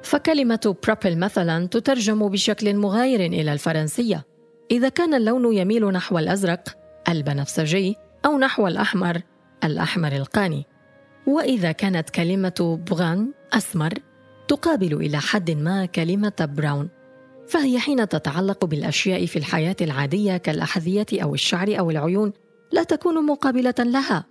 فكلمة 0.03 0.75
بروبل 0.83 1.17
مثلا 1.17 1.67
تترجم 1.67 2.29
بشكل 2.29 2.75
مغاير 2.75 3.19
إلى 3.19 3.53
الفرنسية. 3.53 4.25
إذا 4.71 4.89
كان 4.89 5.13
اللون 5.13 5.53
يميل 5.53 5.85
نحو 5.85 6.19
الأزرق 6.19 6.77
البنفسجي 7.09 7.95
أو 8.25 8.37
نحو 8.37 8.67
الأحمر 8.67 9.21
الأحمر 9.63 10.11
القاني. 10.11 10.65
وإذا 11.27 11.71
كانت 11.71 12.09
كلمة 12.09 12.79
brun 12.89 13.31
أسمر 13.53 13.93
تقابل 14.47 14.93
إلى 14.93 15.17
حد 15.17 15.51
ما 15.51 15.85
كلمة 15.85 16.49
brown 16.55 16.89
فهي 17.47 17.79
حين 17.79 18.07
تتعلق 18.07 18.65
بالأشياء 18.65 19.25
في 19.25 19.39
الحياة 19.39 19.75
العادية 19.81 20.37
كالأحذية 20.37 21.05
أو 21.13 21.33
الشعر 21.33 21.79
أو 21.79 21.91
العيون 21.91 22.33
لا 22.71 22.83
تكون 22.83 23.25
مقابلة 23.25 23.75
لها. 23.79 24.25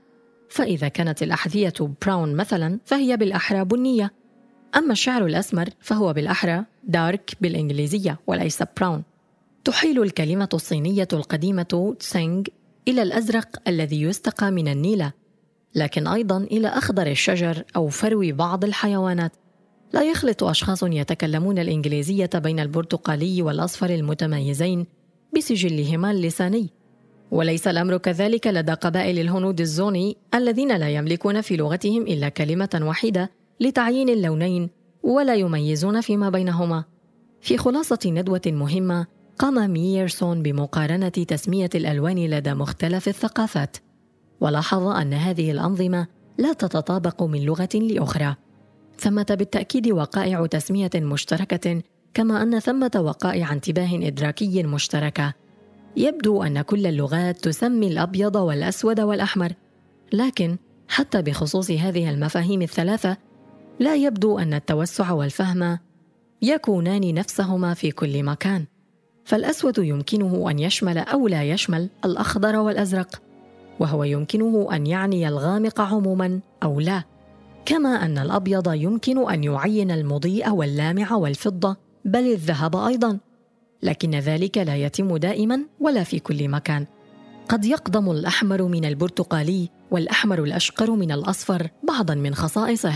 فإذا 0.48 0.88
كانت 0.88 1.22
الأحذية 1.22 1.74
brown 2.02 2.36
مثلا 2.36 2.80
فهي 2.84 3.16
بالأحرى 3.16 3.64
بنية. 3.64 4.12
أما 4.76 4.92
الشعر 4.92 5.26
الأسمر 5.26 5.68
فهو 5.80 6.12
بالأحرى 6.12 6.64
dark 6.84 7.34
بالإنجليزية 7.40 8.20
وليس 8.26 8.62
brown 8.76 9.02
تحيل 9.64 10.02
الكلمة 10.02 10.48
الصينية 10.54 11.08
القديمة 11.12 11.96
تسينغ 11.98 12.42
إلى 12.88 13.02
الأزرق 13.02 13.68
الذي 13.68 14.02
يستقى 14.02 14.50
من 14.50 14.68
النيلة 14.68 15.12
لكن 15.74 16.06
أيضا 16.06 16.36
إلى 16.36 16.68
أخضر 16.68 17.06
الشجر 17.06 17.64
أو 17.76 17.88
فرو 17.88 18.22
بعض 18.24 18.64
الحيوانات. 18.64 19.32
لا 19.92 20.02
يخلط 20.02 20.44
أشخاص 20.44 20.82
يتكلمون 20.82 21.58
الإنجليزية 21.58 22.30
بين 22.34 22.60
البرتقالي 22.60 23.42
والأصفر 23.42 23.90
المتميزين 23.90 24.86
بسجلهما 25.36 26.10
اللساني. 26.10 26.70
وليس 27.30 27.68
الأمر 27.68 27.96
كذلك 27.96 28.46
لدى 28.46 28.72
قبائل 28.72 29.18
الهنود 29.18 29.60
الزوني 29.60 30.16
الذين 30.34 30.76
لا 30.76 30.88
يملكون 30.88 31.40
في 31.40 31.56
لغتهم 31.56 32.02
إلا 32.02 32.28
كلمة 32.28 32.80
واحدة 32.82 33.30
لتعيين 33.60 34.08
اللونين 34.08 34.70
ولا 35.02 35.34
يميزون 35.34 36.00
فيما 36.00 36.30
بينهما. 36.30 36.84
في 37.40 37.58
خلاصة 37.58 37.98
ندوة 38.06 38.42
مهمة 38.46 39.06
قام 39.38 39.70
ميرسون 39.70 40.42
بمقارنة 40.42 41.08
تسمية 41.08 41.70
الألوان 41.74 42.26
لدى 42.26 42.54
مختلف 42.54 43.08
الثقافات 43.08 43.76
ولاحظ 44.40 44.86
أن 44.86 45.12
هذه 45.12 45.50
الأنظمة 45.50 46.06
لا 46.38 46.52
تتطابق 46.52 47.22
من 47.22 47.44
لغة 47.44 47.68
لأخرى. 47.74 48.36
ثمة 48.98 49.26
بالتأكيد 49.30 49.90
وقائع 49.90 50.46
تسمية 50.46 50.90
مشتركة 50.94 51.82
كما 52.14 52.42
أن 52.42 52.58
ثمة 52.58 52.90
وقائع 52.96 53.52
انتباه 53.52 53.90
إدراكي 53.92 54.62
مشتركة. 54.62 55.32
يبدو 55.96 56.42
أن 56.42 56.62
كل 56.62 56.86
اللغات 56.86 57.44
تسمي 57.44 57.86
الأبيض 57.86 58.36
والأسود 58.36 59.00
والأحمر. 59.00 59.52
لكن 60.12 60.56
حتى 60.88 61.22
بخصوص 61.22 61.70
هذه 61.70 62.10
المفاهيم 62.10 62.62
الثلاثة 62.62 63.16
لا 63.80 63.94
يبدو 63.94 64.38
أن 64.38 64.54
التوسع 64.54 65.12
والفهم 65.12 65.78
يكونان 66.42 67.14
نفسهما 67.14 67.74
في 67.74 67.90
كل 67.90 68.22
مكان. 68.22 68.64
فالأسود 69.24 69.78
يمكنه 69.78 70.50
أن 70.50 70.58
يشمل 70.58 70.98
أو 70.98 71.28
لا 71.28 71.42
يشمل 71.44 71.90
الأخضر 72.04 72.56
والأزرق 72.56 73.22
وهو 73.80 74.04
يمكنه 74.04 74.68
أن 74.72 74.86
يعني 74.86 75.28
الغامق 75.28 75.80
عموما 75.80 76.40
أو 76.62 76.80
لا. 76.80 77.13
كما 77.66 77.88
أن 77.88 78.18
الأبيض 78.18 78.72
يمكن 78.72 79.30
أن 79.30 79.44
يعين 79.44 79.90
المضيء 79.90 80.50
واللامع 80.50 81.12
والفضة 81.12 81.76
بل 82.04 82.32
الذهب 82.32 82.76
أيضا. 82.76 83.18
لكن 83.82 84.10
ذلك 84.10 84.58
لا 84.58 84.76
يتم 84.76 85.16
دائما 85.16 85.60
ولا 85.80 86.04
في 86.04 86.18
كل 86.18 86.48
مكان. 86.48 86.86
قد 87.48 87.64
يقدم 87.64 88.10
الأحمر 88.10 88.62
من 88.62 88.84
البرتقالي 88.84 89.68
والأحمر 89.90 90.42
الأشقر 90.42 90.90
من 90.90 91.12
الأصفر 91.12 91.70
بعضا 91.88 92.14
من 92.14 92.34
خصائصه. 92.34 92.94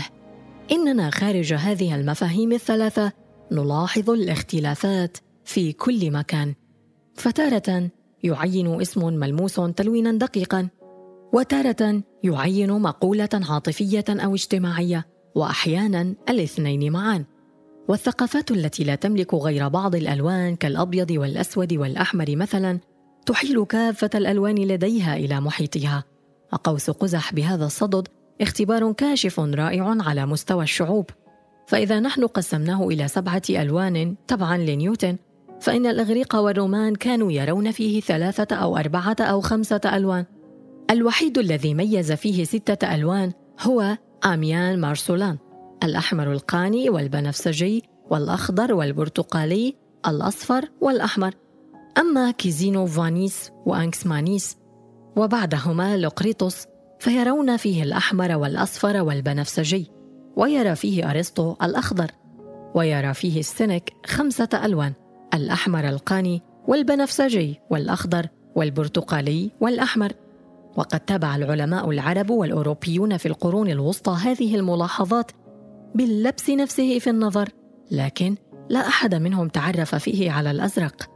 إننا 0.71 1.09
خارج 1.09 1.53
هذه 1.53 1.95
المفاهيم 1.95 2.51
الثلاثة 2.51 3.11
نلاحظ 3.51 4.09
الاختلافات 4.09 5.17
في 5.45 5.73
كل 5.73 6.11
مكان. 6.11 6.55
فتارة 7.15 7.89
يعين 8.23 8.81
اسم 8.81 9.13
ملموس 9.13 9.55
تلوينا 9.55 10.11
دقيقا. 10.11 10.67
وتارة 11.33 12.03
يعين 12.23 12.71
مقولة 12.71 13.29
عاطفية 13.33 14.05
أو 14.09 14.35
اجتماعية 14.35 15.07
وأحيانا 15.35 16.15
الاثنين 16.29 16.91
معا. 16.91 17.25
والثقافات 17.87 18.51
التي 18.51 18.83
لا 18.83 18.95
تملك 18.95 19.33
غير 19.33 19.67
بعض 19.67 19.95
الألوان 19.95 20.55
كالأبيض 20.55 21.11
والأسود 21.11 21.73
والأحمر 21.73 22.35
مثلا 22.35 22.79
تحيل 23.25 23.65
كافة 23.65 24.09
الألوان 24.15 24.55
لديها 24.55 25.15
إلى 25.15 25.41
محيطها. 25.41 26.03
وقوس 26.53 26.89
قزح 26.89 27.33
بهذا 27.33 27.65
الصدد 27.65 28.07
اختبار 28.41 28.91
كاشف 28.91 29.39
رائع 29.39 29.95
على 29.99 30.25
مستوى 30.25 30.63
الشعوب. 30.63 31.09
فإذا 31.67 31.99
نحن 31.99 32.27
قسمناه 32.27 32.87
إلى 32.87 33.07
سبعة 33.07 33.41
ألوان 33.49 34.15
تبعا 34.27 34.57
لنيوتن 34.57 35.17
فإن 35.61 35.85
الإغريق 35.85 36.35
والرومان 36.35 36.95
كانوا 36.95 37.31
يرون 37.31 37.71
فيه 37.71 38.01
ثلاثة 38.01 38.55
أو 38.55 38.77
أربعة 38.77 39.15
أو 39.19 39.41
خمسة 39.41 39.81
ألوان. 39.85 40.25
الوحيد 40.89 41.37
الذي 41.37 41.73
ميز 41.73 42.11
فيه 42.11 42.43
ستة 42.43 42.95
ألوان 42.95 43.31
هو 43.61 43.97
آميان 44.25 44.79
مارسولان 44.79 45.37
الأحمر 45.83 46.31
القاني 46.31 46.89
والبنفسجي 46.89 47.83
والأخضر 48.09 48.73
والبرتقالي 48.73 49.75
الأصفر 50.07 50.69
والأحمر. 50.81 51.33
أما 51.97 52.31
كيزينو 52.31 52.85
فانيس 52.85 53.51
وأنكسمانيس 53.65 54.57
وبعدهما 55.15 55.97
لوقريتوس 55.97 56.65
فيرون 56.99 57.57
فيه 57.57 57.83
الأحمر 57.83 58.35
والأصفر 58.35 59.01
والبنفسجي 59.01 59.91
ويرى 60.35 60.75
فيه 60.75 61.11
أرسطو 61.11 61.55
الأخضر 61.63 62.11
ويرى 62.75 63.13
فيه 63.13 63.39
السنك 63.39 63.93
خمسة 64.05 64.49
ألوان 64.65 64.93
الأحمر 65.33 65.89
القاني 65.89 66.41
والبنفسجي 66.67 67.59
والأخضر 67.69 68.27
والبرتقالي 68.55 69.51
والأحمر. 69.61 70.13
وقد 70.79 70.99
تابع 70.99 71.35
العلماء 71.35 71.89
العرب 71.89 72.29
والأوروبيون 72.29 73.17
في 73.17 73.25
القرون 73.25 73.69
الوسطى 73.69 74.11
هذه 74.11 74.55
الملاحظات 74.55 75.31
باللبس 75.95 76.49
نفسه 76.49 76.99
في 76.99 77.09
النظر 77.09 77.49
لكن 77.91 78.35
لا 78.69 78.79
أحد 78.79 79.15
منهم 79.15 79.47
تعرف 79.47 79.95
فيه 79.95 80.31
على 80.31 80.51
الأزرق. 80.51 81.09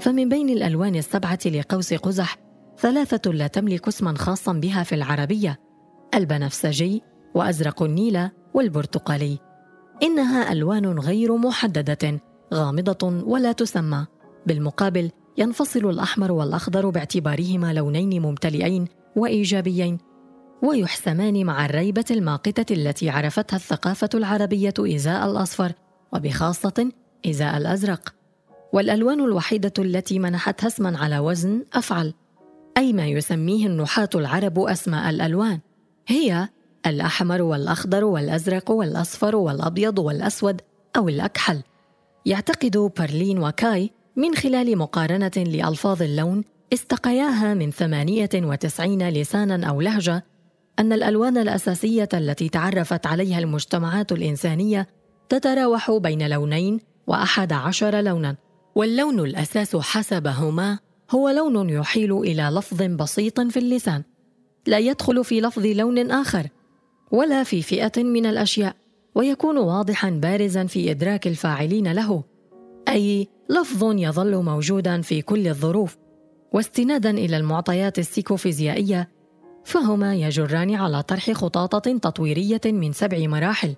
فمن 0.00 0.28
بين 0.28 0.48
الألوان 0.48 0.96
السبعة 0.96 1.38
لقوس 1.46 1.94
قزح 1.94 2.36
ثلاثة 2.78 3.30
لا 3.30 3.46
تملك 3.46 3.88
اسما 3.88 4.14
خاصا 4.18 4.52
بها 4.52 4.82
في 4.82 4.94
العربية 4.94 5.60
البنفسجي 6.14 7.02
وأزرق 7.34 7.82
النيل 7.82 8.28
والبرتقالي. 8.54 9.38
إنها 10.02 10.52
ألوان 10.52 10.98
غير 10.98 11.36
محددة 11.36 12.20
غامضة 12.54 13.22
ولا 13.26 13.52
تسمى. 13.52 14.06
بالمقابل 14.46 15.10
ينفصل 15.38 15.90
الأحمر 15.90 16.32
والأخضر 16.32 16.90
باعتبارهما 16.90 17.72
لونين 17.72 18.22
ممتلئين 18.22 18.88
وإيجابيين 19.16 19.98
ويحسمان 20.62 21.44
مع 21.44 21.64
الريبة 21.64 22.04
الماقتة 22.10 22.74
التي 22.74 23.10
عرفتها 23.10 23.56
الثقافة 23.56 24.08
العربية 24.14 24.74
إزاء 24.78 25.30
الأصفر 25.30 25.72
وبخاصة 26.12 26.90
إزاء 27.26 27.56
الأزرق. 27.56 28.14
والألوان 28.72 29.20
الوحيدة 29.20 29.72
التي 29.78 30.18
منحتها 30.18 30.66
اسما 30.66 30.98
على 30.98 31.18
وزن 31.18 31.64
أفعل 31.74 32.14
أي 32.76 32.92
ما 32.92 33.06
يسميه 33.06 33.66
النحاة 33.66 34.08
العرب 34.14 34.58
أسماء 34.58 35.10
الألوان 35.10 35.60
هي 36.06 36.48
الأحمر 36.86 37.42
والأخضر 37.42 38.04
والأزرق 38.04 38.70
والأصفر 38.70 39.36
والأبيض 39.36 39.98
والأسود 39.98 40.60
أو 40.96 41.08
الأكحل. 41.08 41.62
يعتقد 42.26 42.92
برلين 42.98 43.38
وكاي 43.38 43.90
من 44.16 44.34
خلال 44.34 44.78
مقارنة 44.78 45.32
لألفاظ 45.36 46.02
اللون 46.02 46.44
استقياها 46.74 47.54
من 47.54 47.70
98 47.70 49.08
لسانا 49.08 49.66
أو 49.66 49.80
لهجة 49.80 50.24
أن 50.78 50.92
الألوان 50.92 51.38
الأساسية 51.38 52.08
التي 52.14 52.48
تعرفت 52.48 53.06
عليها 53.06 53.38
المجتمعات 53.38 54.12
الإنسانية 54.12 54.88
تتراوح 55.28 55.90
بين 55.90 56.28
لونين 56.30 56.80
وأحد 57.06 57.52
عشر 57.52 58.00
لونا. 58.00 58.36
واللون 58.74 59.20
الأساس 59.20 59.76
حسبهما 59.76 60.78
هو 61.10 61.28
لون 61.28 61.70
يحيل 61.70 62.18
إلى 62.18 62.42
لفظ 62.42 62.82
بسيط 62.82 63.40
في 63.40 63.58
اللسان. 63.58 64.02
لا 64.66 64.78
يدخل 64.78 65.24
في 65.24 65.40
لفظ 65.40 65.66
لون 65.66 66.10
آخر 66.10 66.48
ولا 67.10 67.42
في 67.42 67.62
فئة 67.62 68.02
من 68.02 68.26
الأشياء 68.26 68.76
ويكون 69.14 69.58
واضحا 69.58 70.10
بارزا 70.10 70.66
في 70.66 70.90
إدراك 70.90 71.26
الفاعلين 71.26 71.92
له 71.92 72.24
أي 72.88 73.28
لفظ 73.50 73.84
يظل 73.98 74.36
موجودا 74.42 75.00
في 75.00 75.22
كل 75.22 75.48
الظروف. 75.48 75.96
واستنادا 76.54 77.10
إلى 77.10 77.36
المعطيات 77.36 77.98
السيكوفيزيائية 77.98 79.08
فهما 79.64 80.14
يجران 80.14 80.74
على 80.74 81.02
طرح 81.02 81.30
خطاطة 81.30 81.98
تطويرية 81.98 82.60
من 82.64 82.92
سبع 82.92 83.18
مراحل. 83.26 83.74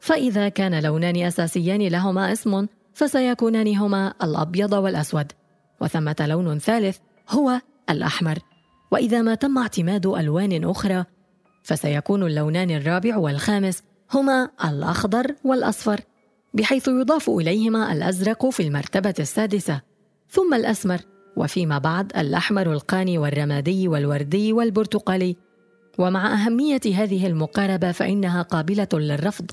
فإذا 0.00 0.48
كان 0.48 0.82
لونان 0.82 1.16
أساسيان 1.16 1.82
لهما 1.82 2.32
اسم 2.32 2.66
فسيكونان 2.94 3.76
هما 3.76 4.14
الأبيض 4.22 4.72
والأسود. 4.72 5.32
وثمة 5.80 6.16
لون 6.20 6.58
ثالث 6.58 6.98
هو 7.28 7.60
الأحمر. 7.90 8.38
وإذا 8.90 9.22
ما 9.22 9.34
تم 9.34 9.58
اعتماد 9.58 10.06
ألوان 10.06 10.64
أخرى 10.64 11.04
فسيكون 11.62 12.22
اللونان 12.22 12.70
الرابع 12.70 13.16
والخامس 13.16 13.82
هما 14.12 14.48
الأخضر 14.64 15.34
والأصفر 15.44 16.00
بحيث 16.54 16.88
يضاف 16.88 17.30
إليهما 17.30 17.92
الأزرق 17.92 18.50
في 18.50 18.62
المرتبة 18.62 19.14
السادسة. 19.18 19.80
ثم 20.30 20.54
الأسمر 20.54 21.11
وفيما 21.36 21.78
بعد 21.78 22.16
الأحمر 22.16 22.72
القاني 22.72 23.18
والرمادي 23.18 23.88
والوردي 23.88 24.52
والبرتقالي. 24.52 25.36
ومع 25.98 26.34
أهمية 26.34 26.80
هذه 26.94 27.26
المقاربة 27.26 27.92
فإنها 27.92 28.42
قابلة 28.42 28.88
للرفض. 28.92 29.50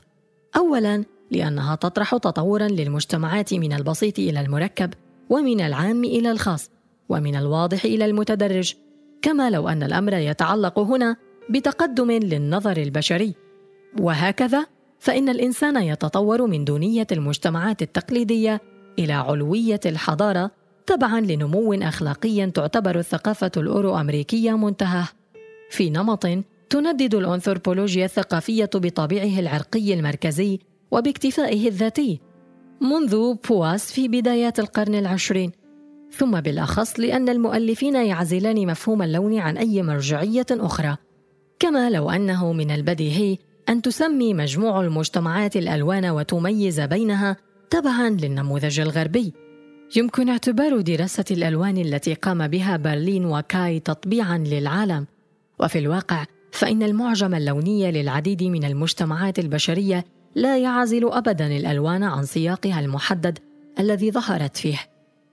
أولاً 0.57 1.05
لأنها 1.31 1.75
تطرح 1.75 2.17
تطورا 2.17 2.67
للمجتمعات 2.67 3.53
من 3.53 3.73
البسيط 3.73 4.19
إلى 4.19 4.41
المركب 4.41 4.93
ومن 5.29 5.61
العام 5.61 6.03
إلى 6.03 6.31
الخاص 6.31 6.71
ومن 7.09 7.35
الواضح 7.35 7.85
إلى 7.85 8.05
المتدرج. 8.05 8.73
كما 9.21 9.49
لو 9.49 9.69
أن 9.69 9.83
الأمر 9.83 10.13
يتعلق 10.13 10.79
هنا 10.79 11.15
بتقدم 11.49 12.11
للنظر 12.11 12.77
البشري. 12.77 13.35
وهكذا 13.99 14.65
فإن 14.99 15.29
الإنسان 15.29 15.83
يتطور 15.83 16.47
من 16.47 16.65
دونية 16.65 17.07
المجتمعات 17.11 17.81
التقليدية 17.81 18.61
إلى 18.99 19.13
علوية 19.13 19.79
الحضارة 19.85 20.51
تبعا 20.89 21.21
لنمو 21.21 21.73
أخلاقي 21.73 22.51
تعتبر 22.51 22.99
الثقافة 22.99 23.51
الأورو 23.57 23.99
أمريكية 23.99 24.57
منتهاه 24.57 25.07
في 25.69 25.89
نمط 25.89 26.27
تندد 26.69 27.15
الأنثروبولوجيا 27.15 28.05
الثقافية 28.05 28.69
بطابعه 28.75 29.39
العرقي 29.39 29.93
المركزي 29.93 30.59
وباكتفائه 30.91 31.67
الذاتي. 31.67 32.19
منذ 32.81 33.35
بواس 33.49 33.91
في 33.91 34.07
بدايات 34.07 34.59
القرن 34.59 34.95
العشرين. 34.95 35.51
ثم 36.11 36.41
بالأخص 36.41 36.99
لأن 36.99 37.29
المؤلفين 37.29 37.95
يعزلان 37.95 38.67
مفهوم 38.67 39.01
اللون 39.01 39.39
عن 39.39 39.57
أي 39.57 39.83
مرجعية 39.83 40.47
أخرى. 40.51 40.97
كما 41.59 41.89
لو 41.89 42.09
أنه 42.09 42.53
من 42.53 42.71
البديهي 42.71 43.37
أن 43.69 43.81
تسمي 43.81 44.33
مجموع 44.33 44.81
المجتمعات 44.81 45.55
الألوان 45.55 46.05
وتميز 46.05 46.79
بينها 46.79 47.37
تبعا 47.69 48.09
للنموذج 48.09 48.79
الغربي. 48.79 49.33
يمكن 49.95 50.29
اعتبار 50.29 50.81
دراسة 50.81 51.25
الألوان 51.31 51.77
التي 51.77 52.13
قام 52.13 52.47
بها 52.47 52.77
برلين 52.77 53.25
وكاي 53.25 53.79
تطبيعا 53.79 54.37
للعالم. 54.37 55.07
وفي 55.59 55.79
الواقع 55.79 56.25
فإن 56.51 56.83
المعجم 56.83 57.35
اللوني 57.35 57.91
للعديد 57.91 58.43
من 58.43 58.63
المجتمعات 58.63 59.39
البشرية 59.39 60.05
لا 60.35 60.57
يعزل 60.57 61.11
أبدا 61.11 61.47
الألوان 61.47 62.03
عن 62.03 62.25
سياقها 62.25 62.79
المحدد 62.79 63.39
الذي 63.79 64.11
ظهرت 64.11 64.57
فيه. 64.57 64.79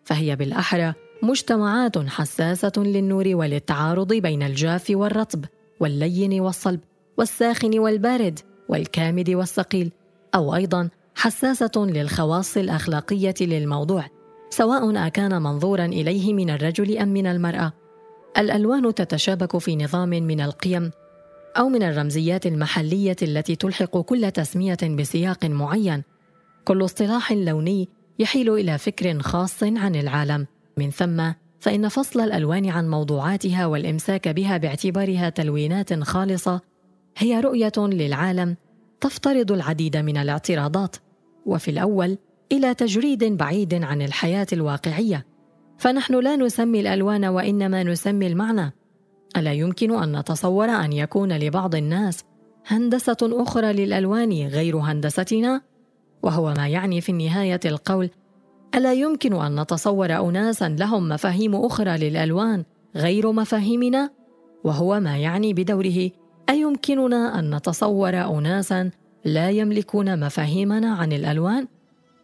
فهي 0.04 0.36
بالأحرى 0.36 0.94
مجتمعات 1.22 1.98
حساسة 1.98 2.72
للنور 2.76 3.24
وللتعارض 3.26 4.12
بين 4.12 4.42
الجاف 4.42 4.86
والرطب 4.90 5.44
واللين 5.80 6.40
والصلب 6.40 6.80
والساخن 7.18 7.78
والبارد 7.78 8.38
والكامد 8.68 9.30
والثقيل 9.30 9.92
أو 10.34 10.54
أيضا 10.54 10.88
حساسة 11.14 11.72
للخواص 11.76 12.56
الأخلاقية 12.56 13.34
للموضوع. 13.40 14.15
سواء 14.50 15.06
أكان 15.06 15.42
منظورا 15.42 15.84
إليه 15.84 16.34
من 16.34 16.50
الرجل 16.50 16.98
أم 16.98 17.08
من 17.08 17.26
المرأة. 17.26 17.72
الألوان 18.38 18.94
تتشابك 18.94 19.58
في 19.58 19.76
نظام 19.76 20.08
من 20.08 20.40
القيم 20.40 20.90
أو 21.58 21.68
من 21.68 21.82
الرمزيات 21.82 22.46
المحلية 22.46 23.16
التي 23.22 23.56
تلحق 23.56 23.98
كل 24.00 24.30
تسمية 24.30 24.78
بسياق 24.82 25.44
معين. 25.44 26.02
كل 26.64 26.84
اصطلاح 26.84 27.32
لوني 27.32 27.88
يحيل 28.18 28.54
إلى 28.54 28.78
فكر 28.78 29.18
خاص 29.22 29.62
عن 29.62 29.94
العالم. 29.94 30.46
من 30.76 30.90
ثم 30.90 31.32
فإن 31.60 31.88
فصل 31.88 32.20
الألوان 32.20 32.68
عن 32.68 32.88
موضوعاتها 32.88 33.66
والإمساك 33.66 34.28
بها 34.28 34.56
باعتبارها 34.56 35.28
تلوينات 35.28 36.02
خالصة 36.02 36.60
هي 37.16 37.40
رؤية 37.40 37.72
للعالم 37.78 38.56
تفترض 39.00 39.52
العديد 39.52 39.96
من 39.96 40.16
الاعتراضات. 40.16 40.96
وفي 41.46 41.70
الأول 41.70 42.18
إلى 42.52 42.74
تجريد 42.74 43.24
بعيد 43.24 43.74
عن 43.84 44.02
الحياة 44.02 44.46
الواقعية. 44.52 45.26
فنحن 45.78 46.14
لا 46.14 46.36
نسمي 46.36 46.80
الألوان 46.80 47.24
وإنما 47.24 47.82
نسمي 47.82 48.26
المعنى. 48.26 48.72
ألا 49.36 49.52
يمكن 49.52 50.02
أن 50.02 50.18
نتصور 50.18 50.68
أن 50.68 50.92
يكون 50.92 51.32
لبعض 51.32 51.74
الناس 51.74 52.24
هندسة 52.66 53.16
أخرى 53.22 53.72
للألوان 53.72 54.32
غير 54.32 54.76
هندستنا؟ 54.76 55.60
وهو 56.22 56.54
ما 56.54 56.68
يعني 56.68 57.00
في 57.00 57.12
النهاية 57.12 57.60
القول 57.64 58.10
ألا 58.74 58.92
يمكن 58.92 59.34
أن 59.34 59.60
نتصور 59.60 60.28
اناسا 60.28 60.68
لهم 60.68 61.08
مفاهيم 61.08 61.54
أخرى 61.56 61.98
للألوان 61.98 62.64
غير 62.96 63.32
مفاهيمنا؟ 63.32 64.10
وهو 64.64 65.00
ما 65.00 65.16
يعني 65.16 65.54
بدوره 65.54 66.10
أيمكننا 66.50 67.38
أن 67.38 67.54
نتصور 67.54 68.14
اناسا 68.38 68.90
لا 69.24 69.50
يملكون 69.50 70.20
مفاهيمنا 70.20 70.94
عن 70.94 71.12
الألوان؟ 71.12 71.68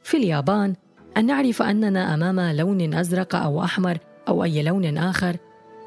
في 0.05 0.17
اليابان 0.17 0.75
أن 1.17 1.27
نعرف 1.27 1.62
أننا 1.62 2.15
أمام 2.15 2.41
لون 2.57 2.95
أزرق 2.95 3.35
أو 3.35 3.65
أحمر 3.65 3.99
أو 4.29 4.45
أي 4.45 4.62
لون 4.62 4.99
آخر 4.99 5.37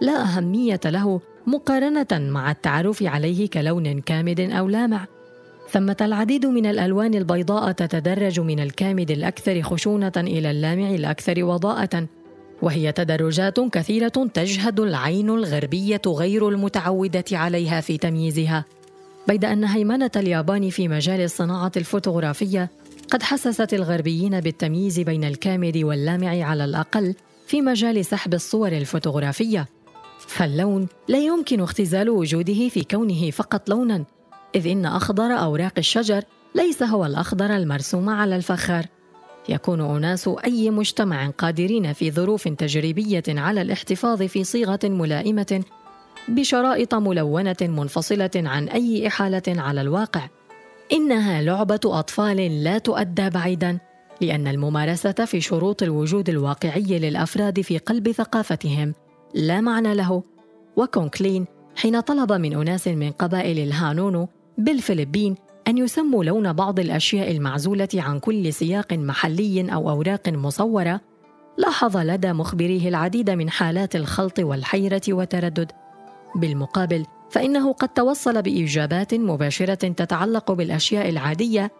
لا 0.02 0.22
أهمية 0.24 0.80
له 0.86 1.22
مقارنة 1.48 2.08
مع 2.12 2.52
التعرف 2.52 3.04
عليه 3.04 3.50
كلون 3.50 4.02
كامد 4.02 4.40
أو 4.40 4.68
لامع. 4.68 5.06
ثمة 5.70 5.98
العديد 6.02 6.46
من 6.46 6.66
الألوان 6.66 7.14
البيضاء 7.14 7.72
تتدرج 7.72 8.40
من 8.40 8.60
الكامد 8.60 9.12
الأكثر 9.12 9.62
خشونة 9.62 10.12
إلى 10.18 10.52
اللامع 10.52 10.90
الأكثر 10.90 11.44
وضاءة 11.44 12.08
وهي 12.62 12.92
تدرجات 12.92 13.60
كثيرة 13.60 14.30
تجهد 14.34 14.80
العين 14.80 15.30
الغربية 15.30 16.02
غير 16.08 16.50
المتعودة 16.50 17.26
عليها 17.32 17.82
في 17.82 17.98
تمييزها. 17.98 18.66
بيد 19.28 19.46
أن 19.46 19.64
هيمنة 19.64 20.12
اليابان 20.16 20.70
في 20.70 20.88
مجال 20.88 21.22
الصناعة 21.22 21.72
الفوتوغرافية 21.78 22.70
قد 23.12 23.24
حسست 23.24 23.74
الغربيين 23.74 24.40
بالتمييز 24.40 25.00
بين 25.00 25.24
الكامل 25.24 25.86
واللامع 25.86 26.46
على 26.46 26.66
الأقل 26.66 27.16
في 27.48 27.62
مجال 27.62 28.06
سحب 28.06 28.34
الصور 28.34 28.68
الفوتوغرافية. 28.68 29.68
فاللون 30.20 30.88
لا 31.08 31.18
يمكن 31.18 31.62
اختزال 31.62 32.10
وجوده 32.10 32.70
في 32.70 32.84
كونه 32.84 33.32
فقط 33.32 33.70
لونا 33.70 34.06
إذ 34.56 34.68
إن 34.68 34.86
أخضر 34.86 35.32
أوراق 35.32 35.74
الشجر 35.78 36.24
ليس 36.56 36.84
هو 36.84 37.06
الأخضر 37.06 37.56
المرسوم 37.56 38.10
على 38.10 38.36
الفخار. 38.36 38.86
يكون 39.50 39.82
أناس 39.82 40.30
أي 40.46 40.70
مجتمع 40.70 41.30
قادرين 41.30 41.94
في 41.94 42.12
ظروف 42.12 42.48
تجريبية 42.48 43.24
على 43.30 43.62
الاحتفاظ 43.62 44.24
في 44.24 44.44
صيغة 44.44 44.80
ملائمة 44.84 45.64
بشرائط 46.28 46.96
ملونة 46.96 47.56
منفصلة 47.62 48.32
عن 48.36 48.68
أي 48.68 49.08
إحالة 49.08 49.44
على 49.48 49.82
الواقع. 49.82 50.28
إنها 50.92 51.42
لعبة 51.42 51.80
أطفال 51.86 52.64
لا 52.64 52.78
تؤدى 52.78 53.30
بعيدا 53.30 53.80
لأن 54.22 54.48
الممارسة 54.48 55.12
في 55.12 55.42
شروط 55.42 55.84
الوجود 55.84 56.30
الواقعي 56.30 57.00
للأفراد 57.00 57.62
في 57.62 57.78
قلب 57.78 58.12
ثقافتهم 58.12 58.94
لا 59.34 59.62
معنى 59.62 59.96
له. 59.96 60.24
وكونكلين 60.78 61.46
حين 61.76 62.00
طلب 62.00 62.32
من 62.32 62.54
أناس 62.54 62.88
من 62.88 63.12
قبائل 63.12 63.60
الهانونو 63.60 64.28
بالفلبين 64.58 65.36
أن 65.68 65.78
يسموا 65.78 66.24
لون 66.24 66.54
بعض 66.54 66.80
الأشياء 66.80 67.32
المعزولة 67.32 67.88
عن 67.96 68.20
كل 68.20 68.54
سياق 68.54 68.94
محلي 68.94 69.74
أو 69.74 69.90
أوراق 69.90 70.30
مصورة 70.30 71.02
لاحظ 71.58 71.98
لدى 71.98 72.34
مخبريه 72.34 72.90
العديد 72.90 73.30
من 73.30 73.50
حالات 73.50 73.96
الخلط 73.96 74.40
والحيرة 74.40 75.02
والتردد. 75.10 75.72
بالمقابل 76.36 77.06
فإنه 77.36 77.74
قد 77.74 77.90
توصل 77.90 78.42
باجابات 78.42 79.14
مباشرة 79.14 79.74
تتعلق 79.74 80.52
بالأشياء 80.52 81.10
العادية 81.10 81.72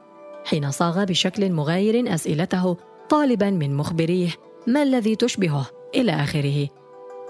حين 0.46 0.72
صاغ 0.72 1.04
بشكل 1.04 1.52
مغاير 1.52 2.14
أسئلته 2.14 2.78
طالبا 3.10 3.50
من 3.50 3.76
مخبريه 3.76 4.30
ما 4.68 4.84
الذي 4.84 5.16
تشبهه 5.16 5.66
إلى 5.96 6.12
آخره. 6.12 6.68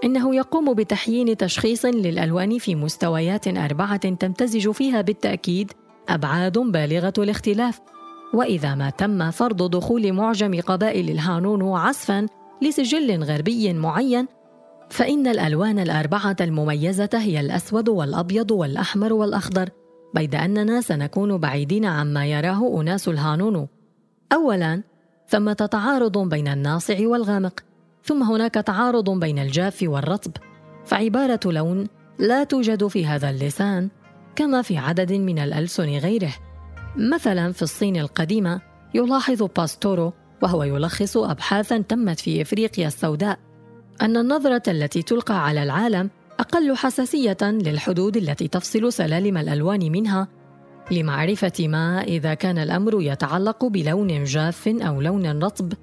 إنه 0.04 0.36
يقوم 0.36 0.74
بتحيين 0.74 1.38
تشخيص 1.38 1.86
للألوان 1.86 2.58
في 2.58 2.76
مستويات 2.76 3.48
أربعة 3.48 4.10
تمتزج 4.10 4.72
فيها 4.72 5.02
بالتأكيد 5.02 5.72
أبعاد 6.10 6.58
بالغة 6.58 7.14
الاختلاف. 7.18 7.80
وإذا 8.34 8.76
ما 8.76 8.90
تم 8.90 9.32
فرض 9.32 9.70
دخول 9.70 10.14
معجم 10.14 10.62
قبائل 10.62 11.10
الهانونو 11.10 11.78
وفقا 11.78 12.28
لسجل 12.62 13.24
غربي 13.24 13.74
معين 13.74 14.28
فإن 14.90 15.28
الألوان 15.28 15.80
الأربعة 15.80 16.36
المميزة 16.42 17.10
هي 17.14 17.40
الأسود 17.40 17.90
والأبيض 17.90 18.52
والأحمر 18.52 19.14
والأخضر 19.14 19.70
بيد 20.14 20.36
أننا 20.36 20.82
سنكون 20.82 21.38
بعيدين 21.38 21.86
عما 21.86 22.26
يراه 22.26 22.82
أناس 22.82 23.08
الهانونو. 23.08 23.68
أولاً 24.34 24.84
ثمة 25.28 25.54
تعارض 25.54 26.18
بين 26.18 26.48
الناصع 26.48 27.08
والغامق 27.08 27.60
ثم 28.04 28.24
هناك 28.24 28.54
تعارض 28.54 29.10
بين 29.10 29.40
الجاف 29.40 29.80
والرطب. 29.84 30.32
فعبارة 30.86 31.40
لون 31.46 31.88
لا 32.20 32.44
توجد 32.44 32.88
في 32.88 33.06
هذا 33.06 33.30
اللسان 33.30 33.90
كما 34.36 34.62
في 34.62 34.78
عدد 34.78 35.14
من 35.14 35.40
الألسن 35.40 35.98
غيره. 35.98 36.34
مثلا 36.98 37.52
في 37.52 37.62
الصين 37.62 37.98
القديمة 37.98 38.62
يلاحظ 38.94 39.44
باستورو 39.44 40.14
وهو 40.42 40.64
يلخص 40.64 41.18
أبحاثا 41.18 41.78
تمت 41.78 42.20
في 42.20 42.42
إفريقيا 42.42 42.88
السوداء. 42.88 43.40
أن 44.02 44.18
النظرة 44.18 44.64
التي 44.68 45.02
تلقى 45.02 45.46
على 45.46 45.64
العالم 45.64 46.10
أقل 46.40 46.76
حساسية 46.76 47.38
للحدود 47.42 48.18
التي 48.18 48.48
تفصل 48.48 48.94
سلالم 48.94 49.38
الألوان 49.38 49.92
منها 49.92 50.28
لمعرفة 50.92 51.68
ما 51.68 52.02
إذا 52.02 52.34
كان 52.34 52.58
الأمر 52.58 53.02
يتعلق 53.02 53.66
بلون 53.66 54.24
جاف 54.24 54.68
أو 54.68 55.02
لون 55.02 55.44
رطب، 55.44 55.74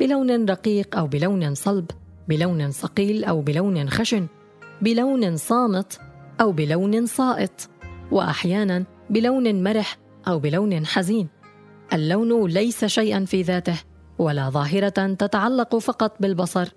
بلون 0.00 0.44
رقيق 0.44 0.98
أو 0.98 1.06
بلون 1.06 1.54
صلب، 1.54 1.90
بلون 2.28 2.70
صقيل 2.70 3.24
أو 3.24 3.40
بلون 3.40 3.90
خشن، 3.90 4.26
بلون 4.82 5.36
صامت 5.36 6.00
أو 6.40 6.52
بلون 6.52 7.06
صائت، 7.06 7.70
وأحيانا 8.10 8.84
بلون 9.10 9.62
مرح 9.62 9.98
أو 10.28 10.38
بلون 10.38 10.86
حزين. 10.86 11.28
اللون 11.92 12.50
ليس 12.50 12.84
شيئا 12.84 13.24
في 13.24 13.42
ذاته 13.42 13.80
ولا 14.18 14.50
ظاهرة 14.50 15.14
تتعلق 15.14 15.76
فقط 15.76 16.16
بالبصر 16.20 16.68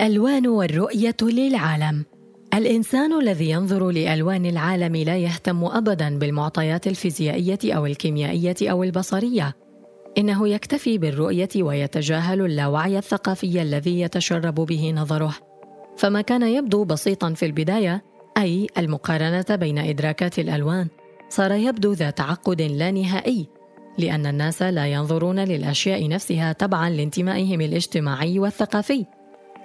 الألوان 0.00 0.46
والرؤية 0.46 1.16
للعالم. 1.22 2.04
الإنسان 2.54 3.20
الذي 3.20 3.50
ينظر 3.50 3.90
لألوان 3.90 4.46
العالم 4.46 4.96
لا 4.96 5.16
يهتم 5.16 5.64
ابدا 5.64 6.18
بالمعطيات 6.18 6.86
الفيزيائية 6.86 7.58
أو 7.64 7.86
الكيميائية 7.86 8.56
أو 8.62 8.82
البصرية. 8.82 9.56
إنه 10.18 10.48
يكتفي 10.48 10.98
بالرؤية 10.98 11.48
ويتجاهل 11.56 12.40
اللاوعي 12.40 12.98
الثقافي 12.98 13.62
الذي 13.62 14.00
يتشرب 14.00 14.54
به 14.54 14.92
نظره. 14.96 15.34
فما 15.96 16.20
كان 16.20 16.42
يبدو 16.42 16.84
بسيطا 16.84 17.32
في 17.32 17.46
البداية 17.46 18.04
أي 18.38 18.66
المقارنة 18.78 19.56
بين 19.56 19.78
إدراكات 19.78 20.38
الألوان 20.38 20.88
صار 21.28 21.52
يبدو 21.52 21.92
ذا 21.92 22.10
تعقد 22.10 22.62
لا 22.62 22.90
نهائي 22.90 23.48
لأن 23.98 24.26
الناس 24.26 24.62
لا 24.62 24.86
ينظرون 24.86 25.38
للأشياء 25.38 26.08
نفسها 26.08 26.52
تبعا 26.52 26.90
لانتمائهم 26.90 27.60
الاجتماعي 27.60 28.38
والثقافي. 28.38 29.19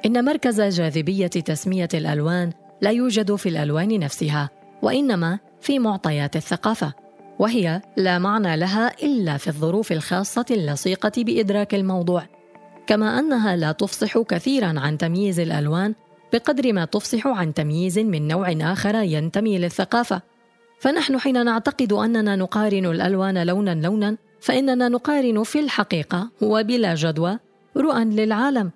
إن 0.05 0.25
مركز 0.25 0.61
جاذبية 0.61 1.27
تسمية 1.27 1.89
الألوان 1.93 2.51
لا 2.81 2.89
يوجد 2.89 3.35
في 3.35 3.49
الألوان 3.49 3.99
نفسها، 3.99 4.49
وإنما 4.81 5.39
في 5.61 5.79
معطيات 5.79 6.35
الثقافة، 6.35 6.93
وهي 7.39 7.81
لا 7.97 8.19
معنى 8.19 8.57
لها 8.57 9.03
إلا 9.03 9.37
في 9.37 9.47
الظروف 9.47 9.91
الخاصة 9.91 10.45
اللصيقة 10.51 11.11
بإدراك 11.17 11.75
الموضوع، 11.75 12.23
كما 12.87 13.19
أنها 13.19 13.55
لا 13.55 13.71
تفصح 13.71 14.17
كثيرا 14.17 14.79
عن 14.79 14.97
تمييز 14.97 15.39
الألوان 15.39 15.95
بقدر 16.33 16.73
ما 16.73 16.85
تفصح 16.85 17.27
عن 17.27 17.53
تمييز 17.53 17.99
من 17.99 18.27
نوع 18.27 18.55
آخر 18.61 18.95
ينتمي 18.95 19.57
للثقافة. 19.57 20.21
فنحن 20.79 21.19
حين 21.19 21.45
نعتقد 21.45 21.93
أننا 21.93 22.35
نقارن 22.35 22.85
الألوان 22.85 23.47
لونا 23.47 23.75
لونا، 23.75 24.17
فإننا 24.39 24.89
نقارن 24.89 25.43
في 25.43 25.59
الحقيقة 25.59 26.29
وبلا 26.41 26.95
جدوى 26.95 27.39
رؤى 27.77 28.05
للعالم 28.05 28.71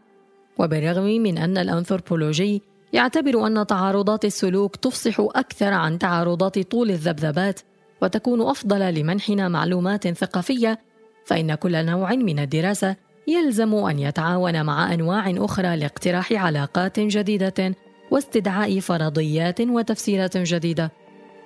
وبالرغم 0.60 1.04
من 1.04 1.38
أن 1.38 1.58
الأنثروبولوجي 1.58 2.62
يعتبر 2.94 3.48
أن 3.48 3.68
تعارضات 3.68 4.26
السلوك 4.26 4.76
تفصح 4.76 5.20
أكثر 5.20 5.74
عن 5.74 6.00
تعارضات 6.00 6.60
طول 6.60 6.90
الذبذبات 6.90 7.60
وتكون 8.02 8.42
أفضل 8.42 8.94
لمنحنا 8.94 9.48
معلومات 9.48 10.08
ثقافية 10.08 10.80
فإن 11.26 11.56
كل 11.56 11.86
نوع 11.86 12.16
من 12.16 12.40
الدراسة 12.40 12.96
يلزم 13.28 13.76
أن 13.76 14.00
يتعاون 14.00 14.66
مع 14.66 14.94
أنواع 14.94 15.34
أخرى 15.38 15.76
لاقتراح 15.76 16.34
علاقات 16.34 17.00
جديدة 17.00 17.76
واستدعاء 18.12 18.80
فرضيات 18.80 19.62
وتفسيرات 19.62 20.38
جديدة. 20.38 20.92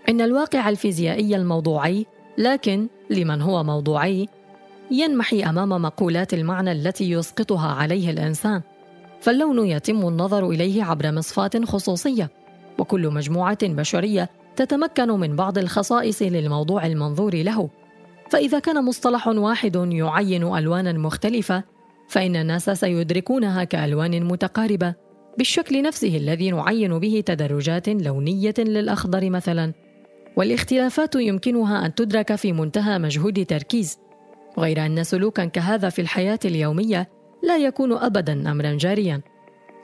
إن 0.09 0.21
الواقع 0.21 0.69
الفيزيائي 0.69 1.35
الموضوعي 1.35 2.05
لكن 2.37 2.87
لمن 3.09 3.41
هو 3.41 3.63
موضوعي 3.63 4.27
ينمحي 4.91 5.43
أمام 5.43 5.69
مقولات 5.69 6.33
المعنى 6.33 6.71
التي 6.71 7.11
يسقطها 7.11 7.67
عليه 7.67 8.09
الإنسان. 8.09 8.61
فاللون 9.23 9.67
يتم 9.67 10.07
النظر 10.07 10.49
إليه 10.49 10.83
عبر 10.83 11.11
مصفاة 11.11 11.51
خصوصية 11.63 12.29
وكل 12.79 13.09
مجموعة 13.09 13.57
بشرية 13.63 14.29
تتمكن 14.55 15.07
من 15.07 15.35
بعض 15.35 15.57
الخصائص 15.57 16.21
للموضوع 16.21 16.85
المنظور 16.85 17.35
له. 17.35 17.69
فإذا 18.29 18.59
كان 18.59 18.85
مصطلح 18.85 19.27
واحد 19.27 19.75
يعين 19.75 20.55
ألوانا 20.57 20.91
مختلفة 20.91 21.63
فإن 22.09 22.35
الناس 22.35 22.69
سيدركونها 22.69 23.63
كألوان 23.63 24.23
متقاربة 24.23 24.93
بالشكل 25.37 25.81
نفسه 25.81 26.17
الذي 26.17 26.51
نعين 26.51 26.99
به 26.99 27.23
تدرجات 27.25 27.89
لونية 27.89 28.53
للأخضر 28.59 29.29
مثلا. 29.29 29.73
والاختلافات 30.35 31.15
يمكنها 31.15 31.85
أن 31.85 31.95
تدرك 31.95 32.35
في 32.35 32.53
منتهى 32.53 32.99
مجهود 32.99 33.45
تركيز. 33.45 33.99
غير 34.57 34.85
أن 34.85 35.03
سلوكا 35.03 35.45
كهذا 35.45 35.89
في 35.89 36.01
الحياة 36.01 36.39
اليومية 36.45 37.22
لا 37.43 37.57
يكون 37.57 37.93
ابدا 37.93 38.51
امرا 38.51 38.77
جاريا. 38.77 39.21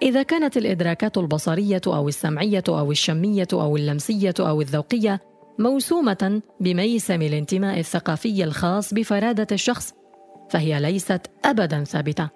إذا 0.02 0.24
كانت 0.24 0.58
الإدراكات 0.58 1.18
البصرية 1.18 1.82
أو 1.88 2.08
السمعية 2.08 2.64
أو 2.70 2.92
الشمية 2.92 3.48
أو 3.54 3.78
اللمسية 3.78 4.34
أو 4.40 4.62
الذوقية 4.62 5.22
موسومة 5.60 6.42
بميسم 6.60 7.22
الانتماء 7.22 7.80
الثقافي 7.80 8.44
الخاص 8.44 8.94
بفرادة 8.94 9.48
الشخص 9.52 9.94
فهي 10.50 10.80
ليست 10.80 11.22
أبدا 11.46 11.84
ثابتة. 11.84 12.30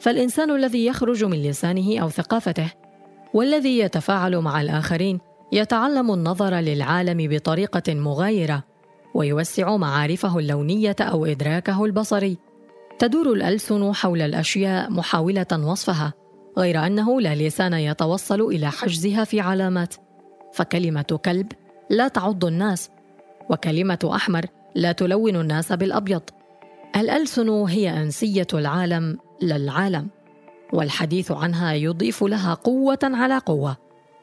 فالإنسان 0.00 0.50
الذي 0.50 0.86
يخرج 0.86 1.24
من 1.24 1.42
لسانه 1.42 1.98
أو 2.00 2.08
ثقافته 2.08 2.72
والذي 3.34 3.78
يتفاعل 3.78 4.36
مع 4.36 4.60
الآخرين 4.60 5.20
يتعلم 5.52 6.12
النظر 6.12 6.54
للعالم 6.54 7.28
بطريقة 7.28 7.94
مغايرة 7.94 8.62
ويوسع 9.14 9.76
معارفه 9.76 10.38
اللونية 10.38 10.96
أو 11.00 11.26
إدراكه 11.26 11.84
البصري. 11.84 12.38
تدور 13.02 13.32
الألسن 13.32 13.92
حول 13.92 14.22
الأشياء 14.22 14.90
محاولة 14.90 15.46
وصفها 15.52 16.12
غير 16.58 16.86
أنه 16.86 17.20
لا 17.20 17.34
لسان 17.34 17.72
يتوصل 17.72 18.40
إلى 18.40 18.70
حجزها 18.70 19.24
في 19.24 19.40
علامات. 19.40 19.94
فكلمة 20.52 21.20
كلب 21.24 21.52
لا 21.90 22.08
تعض 22.08 22.44
الناس 22.44 22.90
وكلمة 23.50 24.10
أحمر 24.14 24.46
لا 24.74 24.92
تلون 24.92 25.36
الناس 25.36 25.72
بالأبيض. 25.72 26.22
الألسن 26.96 27.48
هي 27.48 28.02
أنسية 28.02 28.46
العالم 28.54 29.18
للعالم 29.42 30.08
والحديث 30.72 31.32
عنها 31.32 31.72
يضيف 31.72 32.24
لها 32.24 32.54
قوة 32.54 32.98
على 33.02 33.38
قوة. 33.38 33.76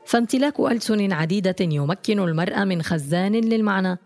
فامتلاك 0.05 0.59
ألسن 0.59 1.13
عديدة 1.13 1.55
يمكن 1.61 2.19
المرء 2.19 2.65
من 2.65 2.81
خزان 2.81 3.35
للمعنى 3.35 3.97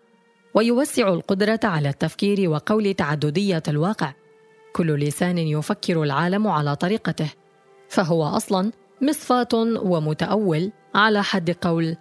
ويوسع 0.53 1.07
القدرة 1.07 1.59
على 1.63 1.89
التفكير 1.89 2.49
وقول 2.49 2.93
تعددية 2.93 3.63
الواقع. 3.67 4.22
كل 4.73 4.99
لسان 4.99 5.37
يفكر 5.37 6.03
العالم 6.03 6.47
على 6.47 6.75
طريقته 6.75 7.29
فهو 7.89 8.23
أصلا 8.23 8.71
مصفاة 9.01 9.47
ومتأول 9.83 10.71
على 10.95 11.23
حد 11.23 11.51
قول 11.51 11.97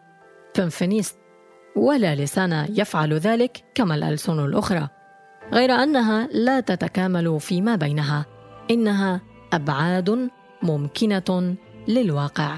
بنفنيست 0.59 1.17
ولا 1.77 2.15
لسان 2.15 2.67
يفعل 2.71 3.15
ذلك 3.15 3.65
كما 3.75 3.95
الألسن 3.95 4.45
الأخرى 4.45 4.89
غير 5.53 5.71
أنها 5.71 6.29
لا 6.33 6.61
تتكامل 6.61 7.41
فيما 7.41 7.77
بينها 7.77 8.27
إنها 8.71 9.21
أبعاد 9.53 10.31
ممكنة 10.63 11.55
للواقع. 11.89 12.57